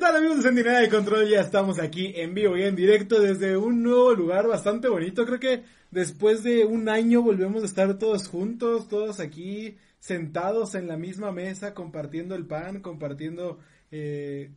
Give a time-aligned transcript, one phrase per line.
[0.00, 1.28] Tal amigos de Centinela de Control?
[1.28, 5.24] Ya estamos aquí en vivo y en directo desde un nuevo lugar bastante bonito.
[5.26, 10.88] Creo que después de un año volvemos a estar todos juntos, todos aquí sentados en
[10.88, 13.58] la misma mesa, compartiendo el pan, compartiendo...
[13.92, 14.50] Eh,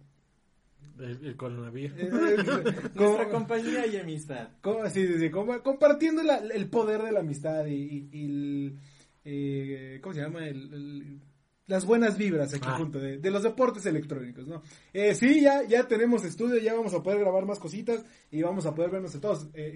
[0.99, 1.97] el, el coronavirus.
[1.97, 2.07] eh,
[2.95, 4.49] Nuestra compañía y amistad.
[4.61, 8.25] co- sí, sí, sí, com- compartiendo la- el poder de la amistad y, y- y
[8.25, 8.77] el...
[9.25, 10.47] eh, ¿Cómo se llama?
[10.47, 11.19] El- el-
[11.67, 12.78] las buenas vibras aquí Ah.
[12.78, 14.61] junto de, de los deportes electrónicos, ¿no?
[14.92, 18.66] Eh, sí, ya, ya tenemos estudio, ya vamos a poder grabar más cositas y vamos
[18.66, 19.72] a poder vernos a todos eh,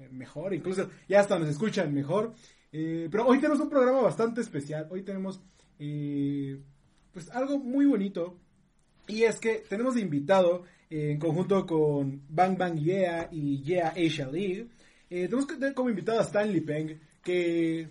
[0.00, 2.34] eh, mejor, incluso ya hasta nos escuchan mejor.
[2.70, 5.40] Pero hoy tenemos un programa bastante especial, hoy tenemos
[7.12, 8.36] pues algo muy bonito
[9.06, 14.28] y es que tenemos de invitado en conjunto con Bang Bang Yeah y Yeah Asia
[14.30, 14.68] League,
[15.08, 17.88] tenemos como invitado a Stanley Peng que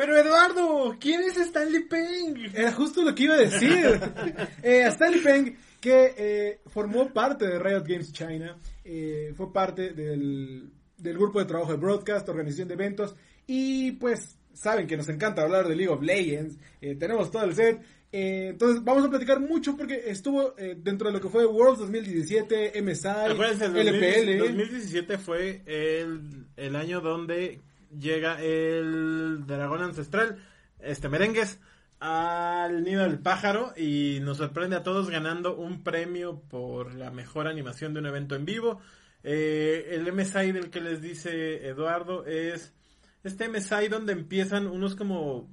[0.00, 2.50] Pero Eduardo, ¿quién es Stanley Peng?
[2.54, 4.00] Era justo lo que iba a decir.
[4.62, 9.90] eh, a Stanley Peng, que eh, formó parte de Riot Games China, eh, fue parte
[9.90, 13.14] del, del grupo de trabajo de broadcast, organización de eventos,
[13.46, 17.54] y pues saben que nos encanta hablar de League of Legends, eh, tenemos todo el
[17.54, 17.82] set.
[18.10, 21.80] eh, entonces vamos a platicar mucho porque estuvo eh, dentro de lo que fue Worlds
[21.80, 24.38] 2017, MSI, Acuérdense, LPL.
[24.38, 27.60] 2017 fue el, el año donde
[27.98, 30.38] llega el dragón ancestral,
[30.78, 31.60] este merengues,
[32.00, 37.46] al nido del pájaro y nos sorprende a todos ganando un premio por la mejor
[37.46, 38.80] animación de un evento en vivo.
[39.22, 42.72] Eh, el MSI del que les dice Eduardo es
[43.22, 45.50] este MSI donde empiezan unos como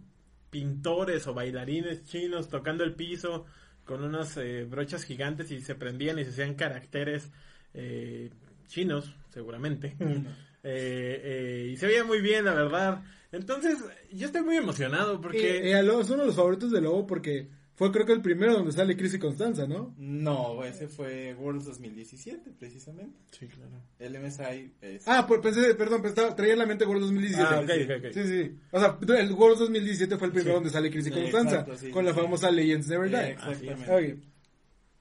[0.50, 3.46] pintores o bailarines chinos tocando el piso
[3.84, 7.30] con unas eh, brochas gigantes y se prendían y se hacían caracteres
[7.74, 8.32] eh,
[8.68, 9.96] chinos, seguramente.
[10.70, 13.02] Eh, eh, y se veía muy bien, la verdad.
[13.32, 13.78] Entonces,
[14.12, 15.60] yo estoy muy emocionado porque...
[15.60, 18.22] Eh, eh, Lobo es uno de los favoritos de Lobo porque fue creo que el
[18.22, 19.94] primero donde sale Chris y Constanza, ¿no?
[19.98, 23.18] No, ese fue Worlds 2017, precisamente.
[23.32, 23.82] Sí, claro.
[24.00, 25.08] El MSI es...
[25.08, 27.48] Ah, pues pensé, perdón, pensaba, traía en la mente World 2017.
[27.50, 28.14] Ah, ok, ok.
[28.14, 28.60] Sí, sí.
[28.72, 30.56] O sea, el World 2017 fue el primero Sí.
[30.56, 32.20] donde sale Chris y Constanza, exacto, sí, con la sí.
[32.20, 33.32] famosa Legends Never Die.
[33.32, 33.92] Exactamente.
[33.92, 34.24] Ok.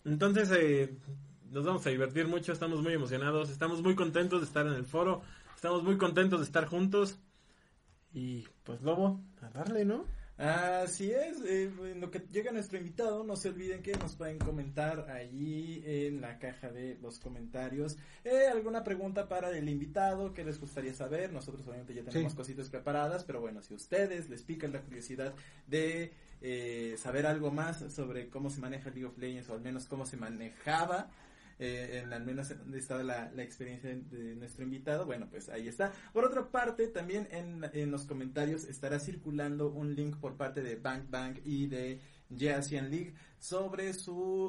[0.05, 0.95] Entonces, eh,
[1.57, 4.85] nos vamos a divertir mucho, estamos muy emocionados, estamos muy contentos de estar en el
[4.85, 5.23] foro,
[5.55, 7.19] estamos muy contentos de estar juntos.
[8.13, 10.05] Y pues, Lobo, a darle, ¿no?
[10.37, 14.37] Así es, eh, en lo que llega nuestro invitado, no se olviden que nos pueden
[14.39, 20.45] comentar allí en la caja de los comentarios eh, alguna pregunta para el invitado que
[20.45, 21.33] les gustaría saber.
[21.33, 22.37] Nosotros obviamente ya tenemos Sí.
[22.37, 25.33] cositas preparadas, pero bueno, si ustedes les pica la curiosidad
[25.67, 26.13] de
[26.43, 30.05] eh, saber algo más sobre cómo se maneja League of Legends o al menos cómo
[30.05, 31.09] se manejaba
[31.59, 35.69] eh, en al menos en donde estaba la, experiencia de, nuestro invitado, bueno, pues ahí
[35.69, 35.93] está.
[36.13, 40.77] Por otra parte, también en, en los comentarios estará circulando un link por parte de
[40.77, 42.01] Bang Bang y de
[42.55, 43.93] Asian League sobre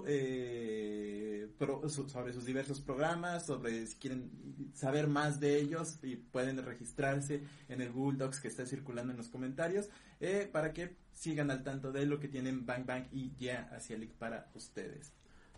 [0.08, 1.48] eh,
[1.90, 4.32] su- sobre sus diversos programas, sobre si quieren
[4.74, 9.18] saber más de ellos y pueden registrarse en el Google Docs que está circulando en
[9.18, 9.90] los comentarios
[10.20, 14.14] eh, para que sigan al tanto de lo que tienen Bang Bang y Ya League
[14.18, 15.14] para ustedes.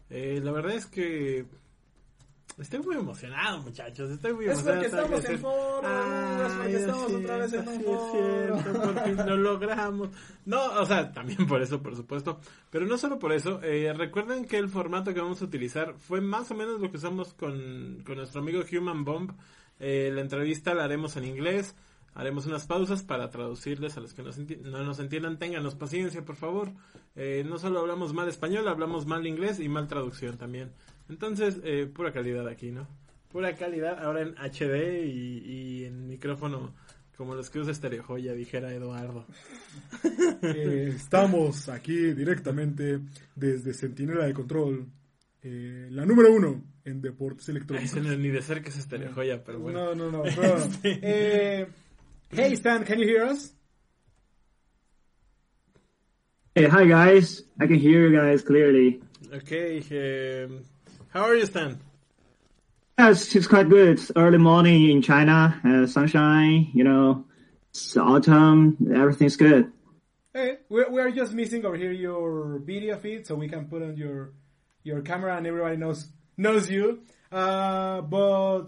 [0.10, 1.46] Eh, la verdad es que
[2.58, 4.10] estoy muy emocionado, muchachos.
[4.12, 4.82] Estoy muy Es emocionado.
[4.82, 8.12] porque estamos en foro, es porque estamos otra vez en un foro.
[8.62, 10.10] cierto, por fin lo logramos.
[10.46, 12.40] No, o sea, también por eso, por supuesto.
[12.70, 13.62] Pero no solo por eso.
[13.64, 16.98] eh, recuerden que el formato que vamos a utilizar fue más o menos lo que
[16.98, 19.32] usamos con, con nuestro amigo Human Bomb.
[19.80, 21.76] Eh, la entrevista la haremos en inglés.
[22.14, 25.40] Haremos unas pausas para traducirles a los que no nos entiendan.
[25.40, 26.72] Ténganos paciencia, por favor.
[27.16, 30.72] Eh, no solo hablamos mal español, hablamos mal inglés y mal traducción también.
[31.08, 32.88] Entonces, eh, pura calidad aquí, ¿no?
[33.32, 36.74] Pura calidad ahora en HD y, y en micrófono
[37.20, 39.26] como los que usa Stereo Joya, dijera Eduardo.
[40.42, 43.02] Eh, estamos aquí directamente
[43.36, 44.88] desde Centinela de Control,
[45.44, 48.02] eh, la número uno en deportes Ay, electrónicos.
[48.02, 49.94] no es ni de cerca es Stereo Joya, pero bueno.
[49.94, 50.24] No, no, no.
[50.24, 50.70] no.
[50.84, 51.68] Eh,
[52.32, 53.52] hey Stan, can you hear us?
[56.56, 57.44] Hey, hi guys.
[57.60, 59.02] I can hear you guys clearly.
[59.34, 59.52] Ok,
[59.92, 60.48] eh,
[61.10, 61.80] How are you, Stan?
[62.98, 64.00] Yes, it's quite good.
[64.00, 67.26] It's early morning in China, uh, sunshine, you know,
[67.70, 69.72] it's autumn, everything's good.
[70.34, 73.96] Hey, we're, we're just missing over here your video feed so we can put on
[73.98, 74.34] your
[74.84, 77.02] your camera and everybody knows knows you.
[77.32, 78.68] Uh, but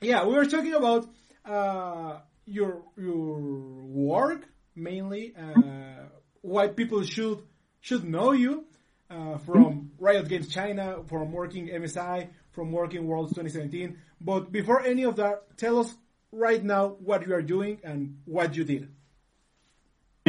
[0.00, 1.08] yeah, we were talking about
[1.44, 5.34] uh, your your work mainly.
[5.36, 6.08] Uh,
[6.42, 7.42] why people should
[7.80, 8.64] should know you
[9.10, 13.98] uh, from Riot Games China, from working MSI, from working Worlds 2017.
[14.20, 15.94] But before any of that, tell us
[16.32, 18.88] right now what you are doing and what you did.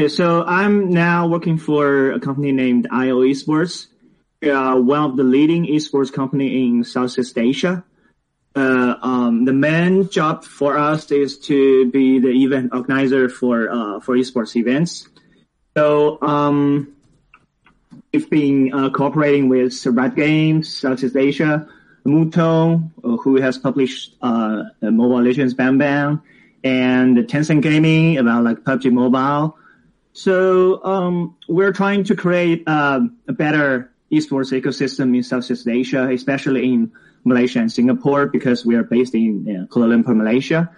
[0.07, 3.87] So I'm now working for a company named IO Esports,
[4.41, 7.83] uh, one of the leading esports company in Southeast Asia.
[8.53, 13.99] Uh, um, the main job for us is to be the event organizer for uh,
[14.01, 15.07] for esports events.
[15.75, 16.93] So um,
[18.11, 21.69] we've been uh, cooperating with Riot Games, Southeast Asia,
[22.05, 26.21] Moonton, uh, who has published uh, Mobile Legends Bang Bang,
[26.61, 29.57] and Tencent Gaming about like PUBG Mobile.
[30.11, 32.99] So um, we're trying to create uh,
[33.29, 36.91] a better esports ecosystem in Southeast Asia, especially in
[37.23, 40.69] Malaysia and Singapore, because we are based in uh, Kuala Lumpur, Malaysia,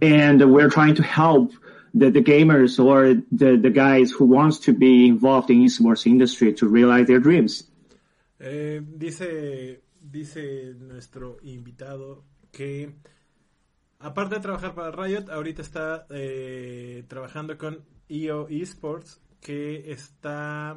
[0.00, 1.52] and we're trying to help
[1.94, 6.52] the, the gamers or the, the guys who wants to be involved in esports industry
[6.54, 7.64] to realize their dreams.
[8.40, 12.92] Eh, dice, dice nuestro invitado que
[14.00, 20.76] aparte de trabajar para Riot, ahorita está eh, trabajando con IO Esports, que está,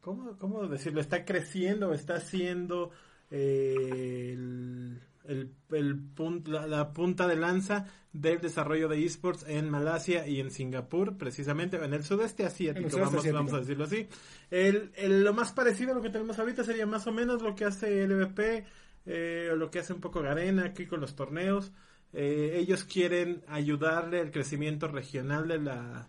[0.00, 1.00] ¿cómo, cómo decirlo?
[1.00, 2.90] Está creciendo, está haciendo
[3.30, 9.68] eh, el, el, el punt- la, la punta de lanza del desarrollo de esports en
[9.68, 13.34] Malasia y en Singapur, precisamente en el sudeste el asiático, sudeste vamos, asiático.
[13.36, 14.08] vamos a decirlo así.
[14.50, 17.54] El, el- lo más parecido a lo que tenemos ahorita sería más o menos lo
[17.54, 18.64] que hace LVP,
[19.06, 21.72] eh, o lo que hace un poco Garena aquí con los torneos.
[22.12, 26.08] Eh, ellos quieren ayudarle al crecimiento regional de la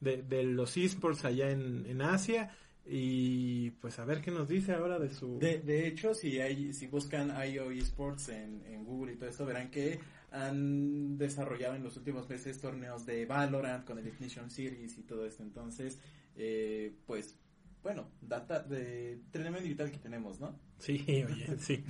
[0.00, 2.50] de, de los esports allá en, en Asia
[2.90, 6.72] y pues a ver qué nos dice ahora de su De, de hecho, si hay,
[6.72, 10.00] si buscan IO Esports en, en Google y todo esto, verán que
[10.30, 15.26] han desarrollado en los últimos meses torneos de Valorant con el Ignition Series y todo
[15.26, 15.42] esto.
[15.42, 15.98] Entonces,
[16.36, 17.36] eh, pues,
[17.82, 20.58] bueno, data de tremendo digital que tenemos, ¿no?
[20.78, 21.84] Sí, oye, sí.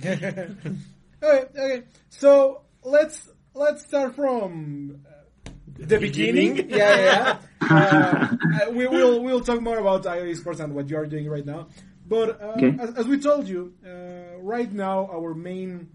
[1.21, 1.83] Okay, okay.
[2.09, 5.18] So let's let's start from uh,
[5.87, 6.55] the beginning.
[6.55, 6.69] beginning?
[6.77, 7.37] Yeah, yeah.
[7.61, 8.31] yeah.
[8.67, 11.45] Uh, we will we'll talk more about IO Esports and what you are doing right
[11.45, 11.67] now.
[12.07, 12.75] But uh, Okay.
[12.79, 15.89] as, as we told you, uh, right now our main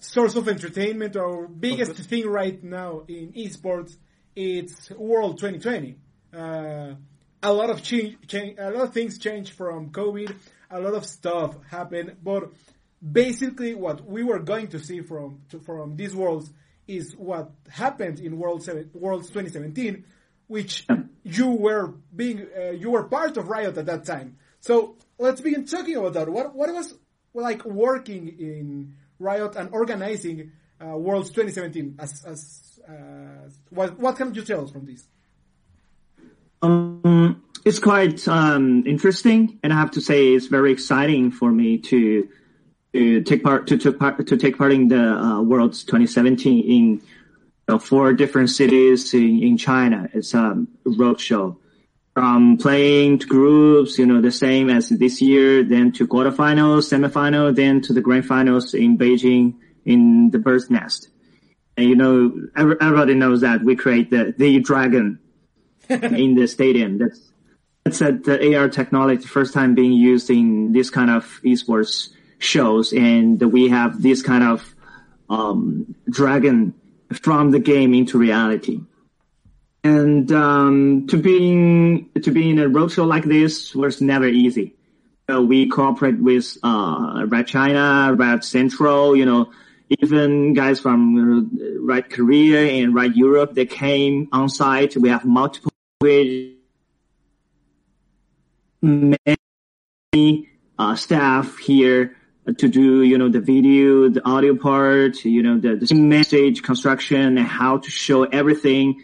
[0.00, 3.96] source of entertainment, our biggest thing right now in esports,
[4.34, 5.96] it's World 2020.
[6.34, 6.94] Uh,
[7.44, 10.34] a lot of change, change, a lot of things changed from COVID.
[10.70, 12.50] A lot of stuff happened, but
[13.00, 16.50] basically what we were going to see from to, from these worlds
[16.86, 20.04] is what happened in World seven, Worlds 2017,
[20.46, 20.86] which
[21.24, 24.36] you were being uh, you were part of Riot at that time.
[24.60, 26.28] So let's begin talking about that.
[26.28, 26.94] What what was
[27.34, 31.96] like working in Riot and organizing uh, Worlds 2017?
[31.98, 35.06] As as uh, what what can you tell us from this?
[36.62, 41.78] Um, it's quite um, interesting, and I have to say it's very exciting for me
[41.78, 42.28] to
[42.92, 46.84] to take part to, to part to take part in the uh, Worlds 2017 in
[46.92, 47.00] you
[47.68, 50.08] know, four different cities in, in China.
[50.12, 51.58] It's a road show
[52.14, 57.54] from playing to groups, you know, the same as this year, then to quarterfinals, semifinal,
[57.54, 59.54] then to the grand finals in Beijing
[59.86, 61.08] in the bird's nest.
[61.76, 65.20] And you know, everybody knows that we create the the dragon
[65.88, 66.98] in the stadium.
[66.98, 67.32] That's
[67.84, 72.10] that's a, the AR technology first time being used in this kind of esports
[72.42, 74.74] shows, and we have this kind of
[75.28, 76.74] um, dragon
[77.12, 78.80] from the game into reality.
[79.84, 84.74] And um, to being to be in a roadshow like this was never easy.
[85.28, 89.50] So we cooperate with uh, Riot China, Riot Central, you know,
[89.88, 93.54] even guys from uh, Riot Korea and Riot Europe.
[93.54, 94.96] They came on site.
[94.96, 95.72] We have multiple
[98.82, 102.16] many uh, staff here
[102.58, 107.38] to do, you know, the video, the audio part, you know, the, the message construction
[107.38, 109.00] and how to show everything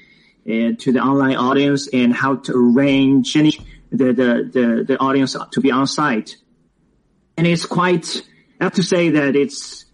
[0.47, 3.53] uh, to the online audience and how to arrange the,
[3.91, 6.37] the, the, the audience to be on site.
[7.37, 8.23] And it's quite,
[8.61, 9.85] I have to say that it's,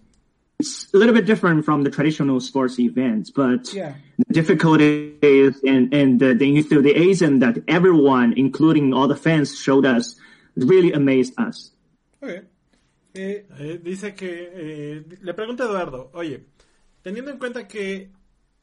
[0.59, 3.95] it's a little bit different from the traditional sports events, but Yeah.
[4.17, 9.85] the difficulty is and, and the, the enthusiasm that everyone, including all the fans, showed
[9.85, 10.19] us
[10.57, 11.73] really amazed us.
[12.23, 12.41] Okay.
[13.15, 16.47] Eh, Eh, dice que eh, le pregunta a Eduardo, oye,
[17.03, 18.11] teniendo en cuenta que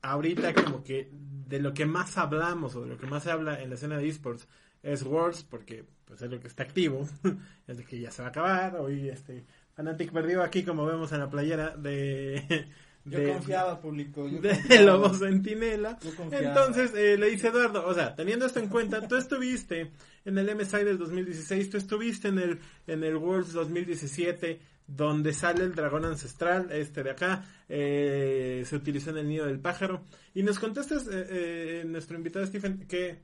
[0.02, 3.62] ahorita como que de lo que más hablamos o de lo que más se habla
[3.62, 4.48] en la escena de esports
[4.84, 7.08] es Worlds, porque pues es lo que está activo,
[7.68, 11.12] es de que ya se va a acabar, hoy este Fnatic perdió aquí como vemos
[11.14, 12.68] en la playera de...
[13.06, 14.28] Yo de- confiaba, público.
[14.28, 14.84] Yo de confiaba.
[14.86, 15.98] Lobo Centinela.
[16.04, 16.12] Yo.
[16.38, 19.90] Entonces eh, le dice Eduardo, o sea, teniendo esto en cuenta, tú estuviste
[20.26, 25.64] en el MSI del 2016, tú estuviste en el en el Worlds 2017 donde sale
[25.64, 30.04] el dragón ancestral, este de acá, eh, se utilizó en el nido del pájaro.
[30.34, 33.22] Y nos contestas, eh, eh, nuestro invitado Stephen, que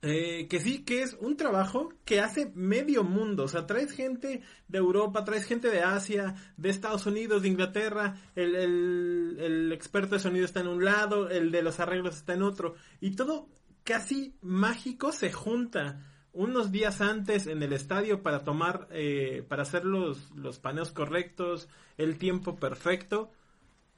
[0.00, 3.44] eh, que sí, que es un trabajo que hace medio mundo.
[3.44, 8.16] O sea, traes gente de Europa, traes gente de Asia, de Estados Unidos, de Inglaterra.
[8.36, 12.34] El, el, el experto de sonido está en un lado, el de los arreglos está
[12.34, 12.76] en otro.
[13.00, 13.48] Y todo
[13.88, 16.04] casi mágico se junta
[16.34, 21.70] unos días antes en el estadio para tomar, eh, para hacer los, los paneos correctos,
[21.96, 23.32] el tiempo perfecto.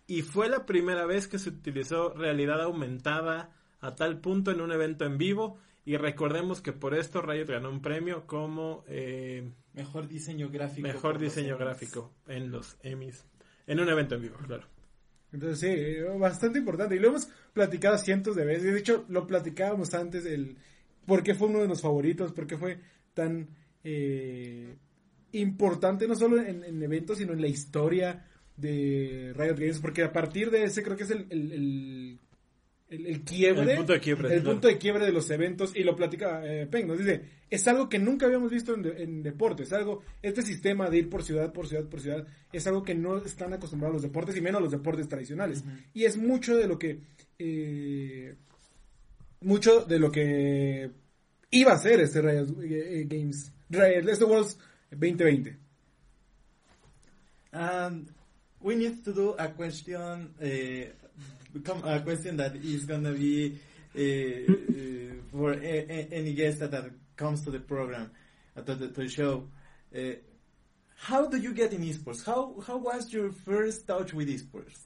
[0.06, 4.70] Y fue la primera vez que se utilizó realidad aumentada a tal punto en un
[4.70, 5.58] evento en vivo.
[5.84, 10.86] Y recordemos que por esto Riot ganó un premio como eh, Mejor diseño gráfico.
[10.86, 13.26] mejor diseño gráfico en los Emmys.
[13.66, 14.68] En un evento en vivo, claro.
[15.32, 16.96] Entonces sí, bastante importante.
[16.96, 18.72] Y lo hemos platicado cientos de veces.
[18.72, 20.56] De hecho, lo platicábamos antes, el
[21.06, 22.78] por qué fue uno de los favoritos, por qué fue
[23.14, 23.48] tan
[23.84, 24.76] eh,
[25.32, 29.78] importante, no solo en, en eventos, sino en la historia de Riot Games.
[29.80, 32.18] Porque a partir de ese creo que es el,
[32.90, 33.70] el- el quiebre.
[33.72, 34.50] El punto de quiebre, El claro.
[34.52, 35.72] punto de quiebre de los eventos.
[35.74, 39.02] Y lo platica eh, Peng, nos dice, es algo que nunca habíamos visto en, de-
[39.02, 39.68] en deportes.
[39.68, 42.94] Es algo, este sistema de ir por ciudad, por ciudad, por ciudad, es algo que
[42.94, 45.64] no están acostumbrados los deportes y menos los deportes tradicionales.
[45.94, 47.00] Y es mucho de lo que,
[47.38, 48.34] eh,
[49.40, 50.90] mucho de lo que
[51.50, 54.58] iba a ser este Riot eh, Games, Riot, este Worlds
[54.90, 55.56] 2020.
[57.52, 58.08] And
[58.60, 60.34] we need to do a question,
[61.84, 63.58] a question that is gonna be
[63.96, 68.10] uh, uh, for a, a- any guest that, that comes to the program,
[68.56, 69.44] uh, to the, to the show.
[69.96, 70.12] Uh,
[70.96, 72.24] how do you get in esports?
[72.24, 74.80] How how was your first touch with esports?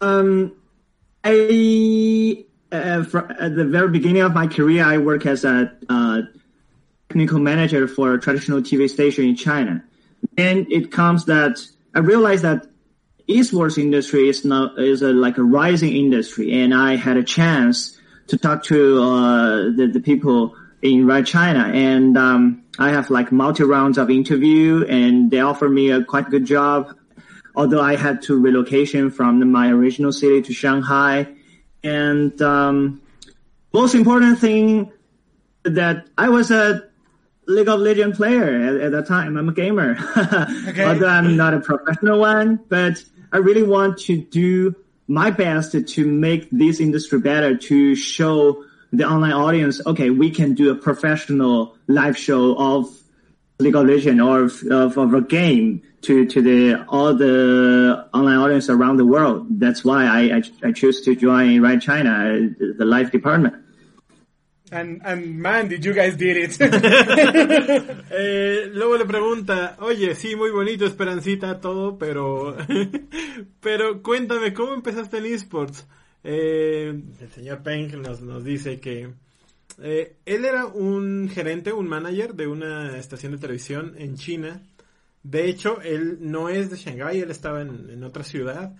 [0.00, 0.56] Um,
[1.22, 3.04] I uh,
[3.38, 6.22] at the very beginning of my career, I work as a uh,
[7.08, 9.84] technical manager for a traditional TV station in China.
[10.36, 11.58] Then it comes that
[11.94, 12.66] I realized that
[13.28, 17.98] esports industry is now is a, like a rising industry, and I had a chance
[18.28, 23.32] to talk to uh, the the people in Riot China, and um, I have like
[23.32, 26.94] multi rounds of interview, and they offer me a quite good job
[27.58, 31.26] although I had to relocation from my original city to Shanghai.
[31.82, 33.02] And um,
[33.72, 34.92] most important thing
[35.64, 36.84] that I was a
[37.48, 39.36] League of Legends player at, at that time.
[39.36, 42.60] I'm a gamer, although I'm not a professional one.
[42.68, 44.74] But I really want to do
[45.06, 49.80] my best to make this industry better to show the online audience.
[49.86, 52.90] Okay, we can do a professional live show of
[53.58, 58.70] League of Legends or of, of, a game to, to the all the online audience
[58.70, 59.46] around the world.
[59.50, 63.56] That's why I, I, I choose to join Riot China, the live department.
[64.70, 66.58] And, and man, did you guys did it.
[68.10, 72.56] Eh, luego le pregunta, oye, sí, muy bonito, Esperancita, todo, pero,
[73.60, 75.86] pero cuéntame, ¿cómo empezaste en esports?
[76.24, 79.10] Eh, el señor Peng nos, nos dice que
[79.80, 84.62] eh, él era un gerente, un manager de una estación de televisión en China.
[85.22, 88.74] De hecho, él no es de Shanghái, él estaba en, en otra ciudad.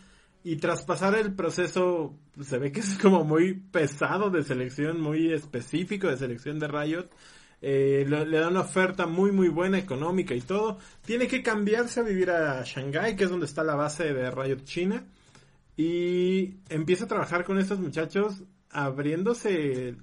[0.50, 5.30] Y tras pasar el proceso, se ve que es como muy pesado de selección, muy
[5.32, 7.10] específico de selección de Riot.
[7.60, 10.78] Eh, le, da una oferta muy muy buena económica y todo.
[11.04, 14.64] Tiene que cambiarse a vivir a Shanghái, que es donde está la base de Riot
[14.64, 15.04] China.
[15.76, 19.96] Y empieza a trabajar con estos muchachos abriéndose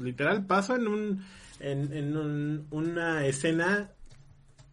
[0.00, 1.24] literal paso en un
[1.60, 3.90] en, en un- una escena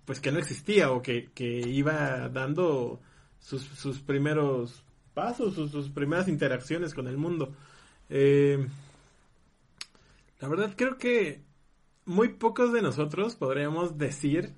[0.06, 3.00] pues que no existía o que, que iba dando
[3.40, 7.54] sus, sus primeros pasos, sus, sus primeras interacciones con el mundo.
[8.10, 8.68] Eh,
[10.40, 11.44] la verdad creo que
[12.06, 14.54] muy pocos de nosotros podríamos decir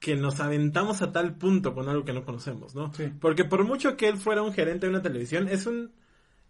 [0.00, 2.90] que nos aventamos a tal punto con algo que no conocemos, ¿no?
[3.20, 5.92] Porque por mucho que él fuera un gerente de una televisión, es un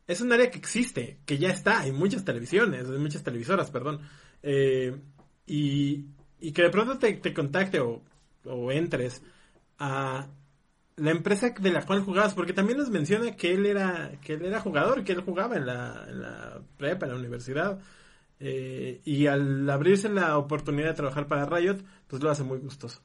[0.07, 4.01] es un área que existe, que ya está, hay muchas televisiones, hay muchas televisoras, perdón.
[4.43, 4.97] Eh,
[5.47, 6.07] y,
[6.41, 8.03] y que de pronto te, te contacte o,
[8.45, 9.23] o entres
[9.79, 10.29] a
[10.97, 14.45] la empresa de la cual jugabas, porque también nos menciona que él era, que él
[14.45, 17.79] era jugador, que él jugaba en la, en la prepa, en la universidad.
[18.41, 23.01] Eh, y al abrirse la oportunidad de trabajar para Riot, pues lo hace muy gustoso.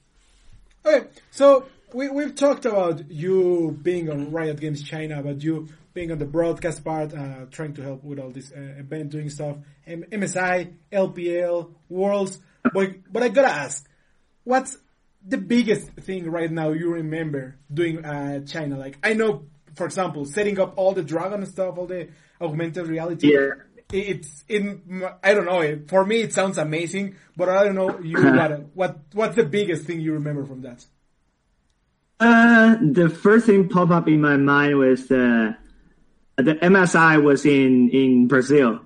[0.84, 6.12] Okay, so we we've talked about you being on Riot Games China, about you being
[6.12, 9.58] on the broadcast part, uh, trying to help with all this uh, event doing stuff,
[9.86, 12.40] M- MSI, LPL, Worlds.
[12.74, 13.88] But but I gotta ask,
[14.44, 14.78] what's
[15.28, 18.78] the biggest thing right now you remember doing uh, China?
[18.78, 22.10] Like I know, for example, setting up all the dragon stuff, all the
[22.42, 23.34] augmented reality.
[23.34, 23.50] Yeah.
[23.92, 25.80] It's in I don't know.
[25.88, 29.86] For me, it sounds amazing, but I don't know you what what what's the biggest
[29.86, 30.86] thing you remember from that?
[32.20, 35.56] Uh, the first thing pop up in my mind was the
[36.38, 38.82] the MSI was in in Brazil.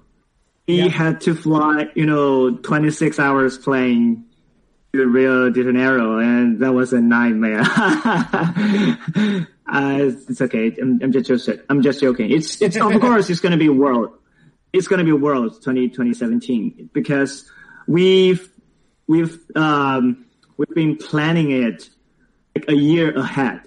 [0.67, 0.89] He Yeah.
[0.89, 4.25] had to fly, you know, 26 hours plane
[4.93, 7.61] to Rio de Janeiro, and that was a nightmare.
[7.65, 9.45] uh,
[10.01, 10.75] it's okay.
[10.81, 12.31] I'm, I'm just, I'm just joking.
[12.31, 14.17] It's it's of course it's going to be world.
[14.73, 17.49] It's going to be world 20, 2017 because
[17.87, 18.49] we've
[19.07, 20.25] we've um
[20.57, 21.89] we've been planning it
[22.55, 23.61] like a year ahead.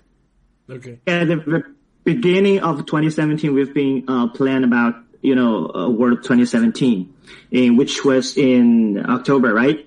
[0.68, 0.98] Okay.
[1.06, 1.64] At the
[2.04, 7.14] beginning of 2017, we've been uh, planning about you know uh, World 2017,
[7.50, 9.86] in which was in October, right?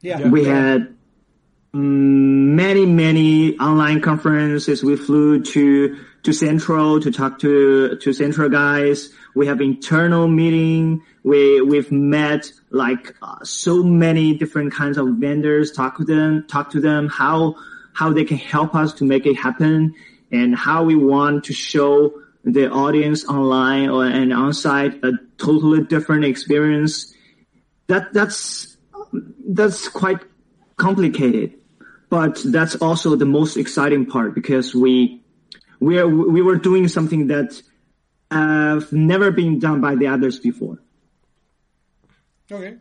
[0.00, 0.96] Yeah, We had
[1.72, 4.82] many many online conferences.
[4.82, 9.10] We flew to to Central to talk to to Central guys.
[9.34, 11.02] We have internal meeting.
[11.22, 15.72] We we've met like uh, so many different kinds of vendors.
[15.72, 16.46] Talk to them.
[16.48, 17.56] Talk to them how
[17.92, 19.94] how they can help us to make it happen,
[20.30, 25.82] and how we want to show the audience online or and on site a totally
[25.84, 27.12] different experience.
[27.88, 28.75] That that's
[29.54, 30.20] that's quite
[30.76, 31.54] complicated,
[32.10, 35.22] but that's also the most exciting part because we
[35.80, 37.60] we are we were doing something that
[38.30, 40.78] have never been done by the others before.
[42.50, 42.78] Okay.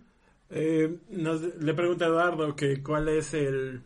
[0.50, 3.82] Eh, nos- le pregunta a Eduardo que cuál es el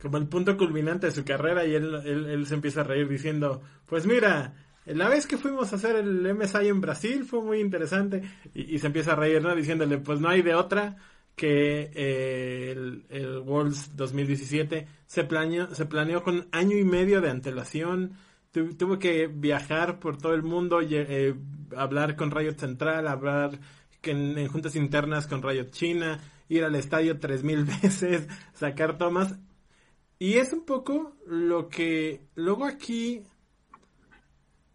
[0.00, 3.08] como el punto culminante de su carrera y él, él, él se empieza a reír
[3.08, 4.54] diciendo, pues mira,
[4.84, 8.78] la vez que fuimos a hacer el MSI en Brasil fue muy interesante y, y
[8.80, 9.54] se empieza a reír, ¿no?
[9.54, 10.96] Diciéndole, pues no hay de otra
[11.36, 17.30] que eh, el, el Worlds 2017 se planeó, se planeó con año y medio de
[17.30, 18.12] antelación,
[18.52, 21.34] Tu- tuvo que viajar por todo el mundo, y, eh,
[21.76, 23.58] hablar con Riot Central, hablar
[24.02, 29.36] en juntas internas con Riot China, ir al estadio tres mil veces, sacar tomas.
[30.18, 33.22] Y es un poco lo que luego aquí,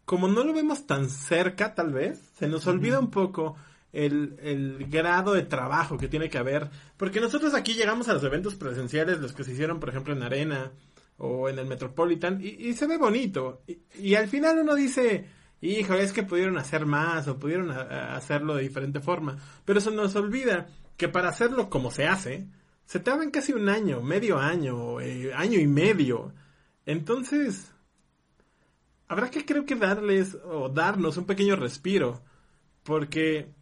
[0.05, 3.55] como no lo vemos tan cerca tal vez, se nos olvida un poco
[3.97, 6.69] el, grado de trabajo que tiene que haber.
[6.97, 10.23] Porque nosotros aquí llegamos a los eventos presenciales, los que se hicieron por ejemplo en
[10.23, 10.71] Arena
[11.17, 13.63] o en el Metropolitan, y, se ve bonito.
[13.99, 15.25] Y, al final uno dice,
[15.61, 19.37] hijo, es que pudieron hacer más o pudieron hacerlo de diferente forma.
[19.65, 22.47] Pero se nos olvida que para hacerlo como se hace,
[22.85, 26.33] se tardan casi un año, medio año, eh, año y medio.
[26.85, 27.71] Entonces,
[29.07, 32.21] habrá que creo que darles o darnos un pequeño respiro.
[32.87, 33.53] Porque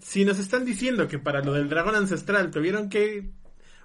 [0.00, 3.30] si nos están diciendo que para lo del dragón ancestral tuvieron que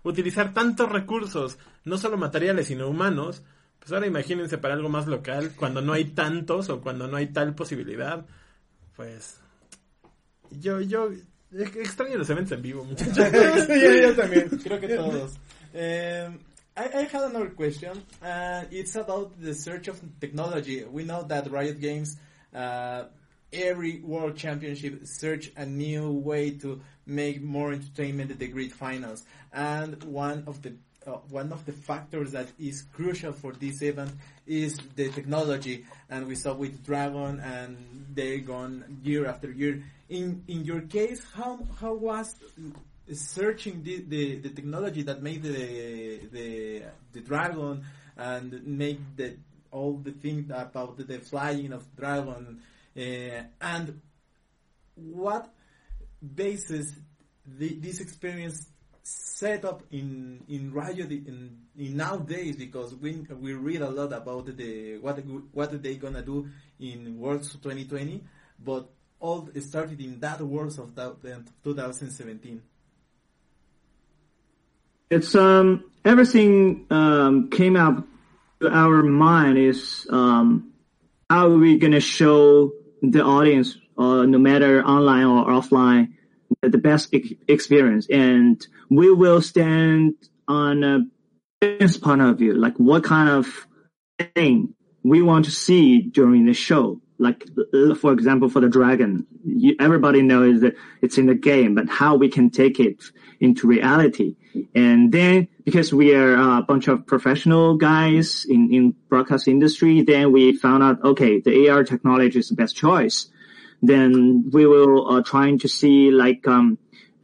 [0.04, 3.44] utilizar tantos recursos, no solo materiales, sino humanos,
[3.80, 7.28] pues ahora imagínense para algo más local, cuando no hay tantos o cuando no hay
[7.28, 8.26] tal posibilidad,
[8.96, 9.40] pues
[10.52, 11.10] yo, yo
[11.52, 13.16] ex- extraño los eventos en vivo, muchachos.
[13.68, 14.50] yo, yo también.
[14.64, 15.34] Creo que todos.
[15.74, 16.40] Um,
[16.76, 18.04] I, I had another question.
[18.22, 20.84] Uh, it's about the search of technology.
[20.84, 22.18] We know that Riot Games,
[22.54, 23.04] uh,
[23.54, 29.24] every World Championship, search a new way to make more entertainment at the Great Finals.
[29.52, 30.74] And one of the
[31.06, 34.12] uh, one of the factors that is crucial for this event
[34.48, 39.84] is the technology, and we saw with Dragon, and they gone year after year.
[40.10, 42.36] In in your case, how how was
[43.12, 47.84] searching the, the, the technology that made the the the dragon
[48.16, 49.36] and make the
[49.72, 52.62] all the things about the, the flying of dragon
[52.96, 54.02] and
[54.96, 55.54] what
[56.36, 56.94] basis
[57.46, 58.68] the, this experience
[59.04, 62.56] set up in in Riot in, in nowadays?
[62.56, 65.18] Because we we read a lot about the what
[65.52, 66.48] what they gonna do
[66.80, 68.24] in Worlds 2020
[68.60, 71.22] but all started in that Worlds of that-
[71.64, 72.62] 2017
[75.10, 78.04] It's um everything um came out
[78.60, 80.74] to our mind is um
[81.30, 82.72] how are we gonna show
[83.04, 86.14] the audience uh, no matter online or offline
[86.62, 88.08] the, best ex- experience.
[88.10, 90.16] And we will stand
[90.48, 91.02] on a
[91.60, 93.68] business point of view like what kind of
[94.36, 99.26] thing we want to see during the show like uh, for example for the dragon
[99.46, 103.04] you, everybody knows that it's in the game but how we can take it
[103.44, 104.36] into reality.
[104.74, 110.32] And then because we are a bunch of professional guys in in broadcast industry then
[110.32, 113.30] we found out okay the ar technology is the best choice.
[113.82, 116.78] Then we will uh, trying to see like um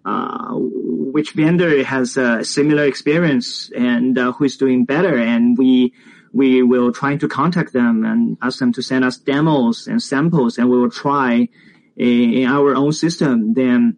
[0.05, 0.53] uh,
[1.15, 5.17] which vendor has a similar experience and uh, who is doing better.
[5.17, 5.93] And we
[6.33, 10.57] we will try to contact them and ask them to send us demos and samples
[10.57, 11.47] and we will try
[11.95, 13.53] in, our own system.
[13.53, 13.97] Then,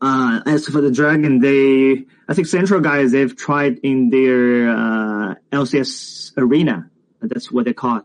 [0.00, 5.34] uh, as for the Dragon, they, I think Central guys, they've tried in their, uh,
[5.52, 6.90] LCS arena.
[7.20, 8.04] That's what they call it.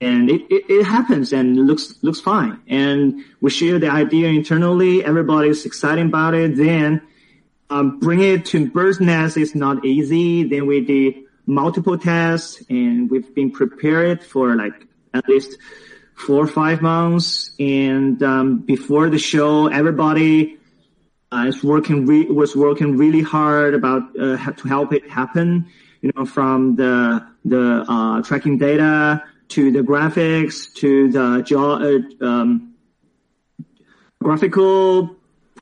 [0.00, 2.60] And it, it, it happens and looks, looks fine.
[2.66, 5.04] And we share the idea internally.
[5.04, 6.56] Everybody's excited about it.
[6.56, 7.02] Then,
[7.70, 10.44] um, bring it to Bird's Nest is not easy.
[10.44, 15.58] Then we did multiple tests and we've been prepared for like at least
[16.14, 17.54] four or five months.
[17.58, 20.58] And um, before the show, everybody
[21.32, 25.66] uh, is working re- was working really hard about uh, to help it happen.
[26.00, 32.26] You know, from the the uh, tracking data to the graphics to the ge- uh,
[32.26, 32.74] um,
[34.22, 35.16] graphical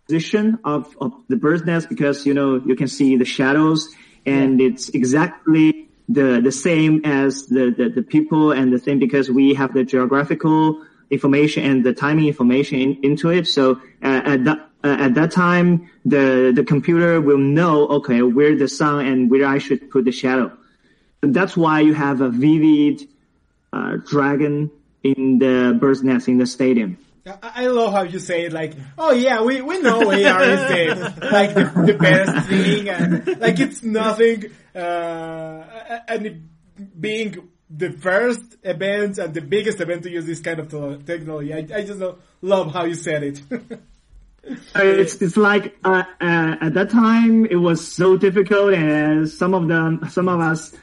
[0.07, 3.89] position of, of the bird's nest because you know you can see the shadows
[4.27, 9.31] and it's exactly the the same as the, the, the people and the same because
[9.31, 13.47] we have the geographical information and the timing information in, into it.
[13.47, 18.57] So uh, at that uh, at that time, the the computer will know okay where
[18.57, 20.53] the sun and where I should put the shadow.
[21.23, 23.09] And that's why you have a vivid
[23.73, 24.71] uh, dragon
[25.03, 26.99] in the bird's nest in the stadium.
[27.25, 31.29] I love how you say it, like, oh yeah, we, we know AR is the,
[31.31, 36.37] like the, the best thing, and like it's nothing, uh, and it
[37.01, 41.55] being the first event and the biggest event to use this kind of technology.
[41.55, 42.03] I, I just
[42.41, 43.43] love how you said it.
[44.75, 49.69] it's it's like uh, uh, at that time it was so difficult, and some of
[49.69, 50.75] them, some of us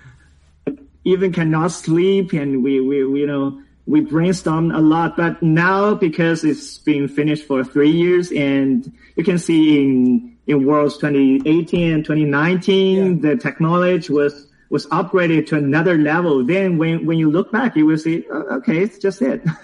[1.03, 5.95] even cannot sleep, and we we, we you know we brainstormed a lot, but now
[5.95, 11.93] because it's been finished for three years and you can see in, in Worlds 2018
[11.93, 13.29] and 2019, yeah.
[13.31, 16.45] the technology was, was upgraded to another level.
[16.45, 19.41] Then when, when you look back, you will see, oh, okay, it's just it.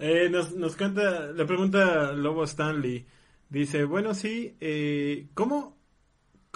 [0.00, 3.04] eh, nos, nos cuenta, le pregunta Lobo Stanley.
[3.50, 5.76] Dice, bueno, sí, eh, ¿cómo,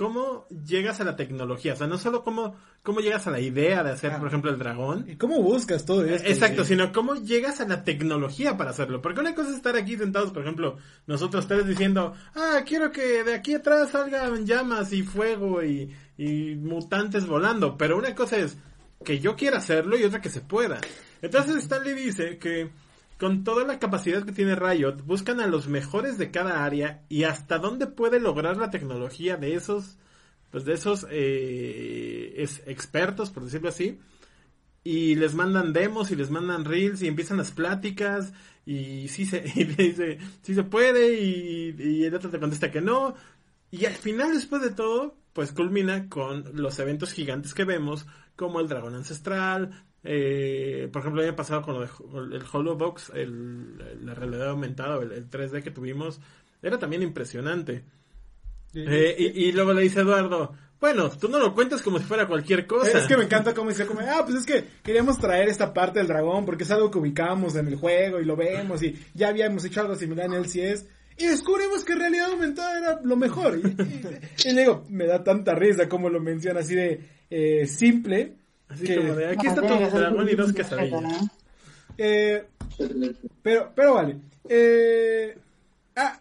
[0.03, 1.75] ¿cómo llegas a la tecnología?
[1.75, 4.59] O sea, no solo cómo, cómo llegas a la idea de hacer, por ejemplo, el
[4.59, 5.07] dragón.
[5.09, 6.29] ¿Y cómo buscas todo esto?
[6.29, 9.01] Exacto, sino cómo llegas a la tecnología para hacerlo.
[9.01, 13.23] Porque una cosa es estar aquí sentados, por ejemplo, nosotros tres diciendo, ah, quiero que
[13.23, 17.79] de aquí atrás salgan llamas y fuego y, y mutantes volando.
[17.79, 18.59] Pero una cosa es
[19.05, 20.81] que yo quiera hacerlo y otra que se pueda.
[21.21, 22.71] Entonces Stanley dice que
[23.23, 27.23] con toda la capacidad que tiene Riot, buscan a los mejores de cada área y
[27.23, 29.97] hasta dónde puede lograr la tecnología de esos
[30.51, 34.01] pues de esos eh, expertos, por decirlo así,
[34.83, 38.33] y les mandan demos y les mandan reels y empiezan las pláticas
[38.67, 42.81] y sí se, y dice, sí se puede y, y el otro te contesta que
[42.81, 43.15] no.
[43.71, 48.05] Y al final, después de todo, pues culmina con los eventos gigantes que vemos,
[48.35, 51.83] como el dragón ancestral, eh, por ejemplo, el año pasado con
[52.33, 56.21] el Holobox, el, la realidad aumentada, el, el 3D que tuvimos,
[56.63, 57.85] era también impresionante.
[58.75, 62.27] Eh, y, y, luego le dice Eduardo, bueno, tú no lo cuentas como si fuera
[62.27, 62.99] cualquier cosa.
[62.99, 66.01] Es que me encanta cómo dice, como, ah, pues es que queríamos traer esta parte
[66.01, 69.29] del dragón porque es algo que ubicamos en el juego y lo vemos y ya
[69.29, 70.87] habíamos hecho algo similar en el CS.
[71.19, 73.61] Y descubrimos que realidad aumentada era lo mejor.
[73.63, 78.39] Y, y, digo, me da tanta risa como lo menciona así de eh, simple.
[78.73, 81.31] Así como de, aquí está tu dragón y dos quesadillas.
[81.99, 82.45] Eh,
[83.43, 84.17] pero, pero vale.
[84.49, 85.37] Eh,
[85.97, 86.19] ah,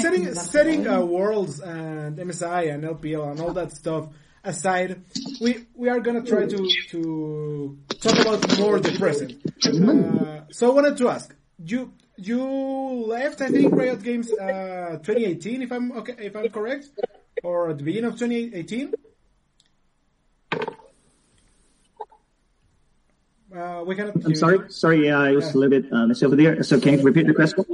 [0.00, 4.08] setting setting uh, worlds and MSI and LPL and all that stuff
[4.44, 5.00] aside,
[5.40, 9.32] we we are gonna try to to talk about more the present.
[9.64, 11.34] Uh, so I wanted to ask
[11.64, 11.92] you.
[12.16, 16.90] You left, I think, Riot Games uh, 2018, if I'm okay, if I'm correct,
[17.42, 18.92] or at the beginning of 2018.
[23.54, 24.16] Uh, we cannot.
[24.24, 25.52] I'm sorry, sorry, yeah, I was yeah.
[25.52, 26.62] a little bit uh, over there.
[26.62, 27.64] So can you repeat the question?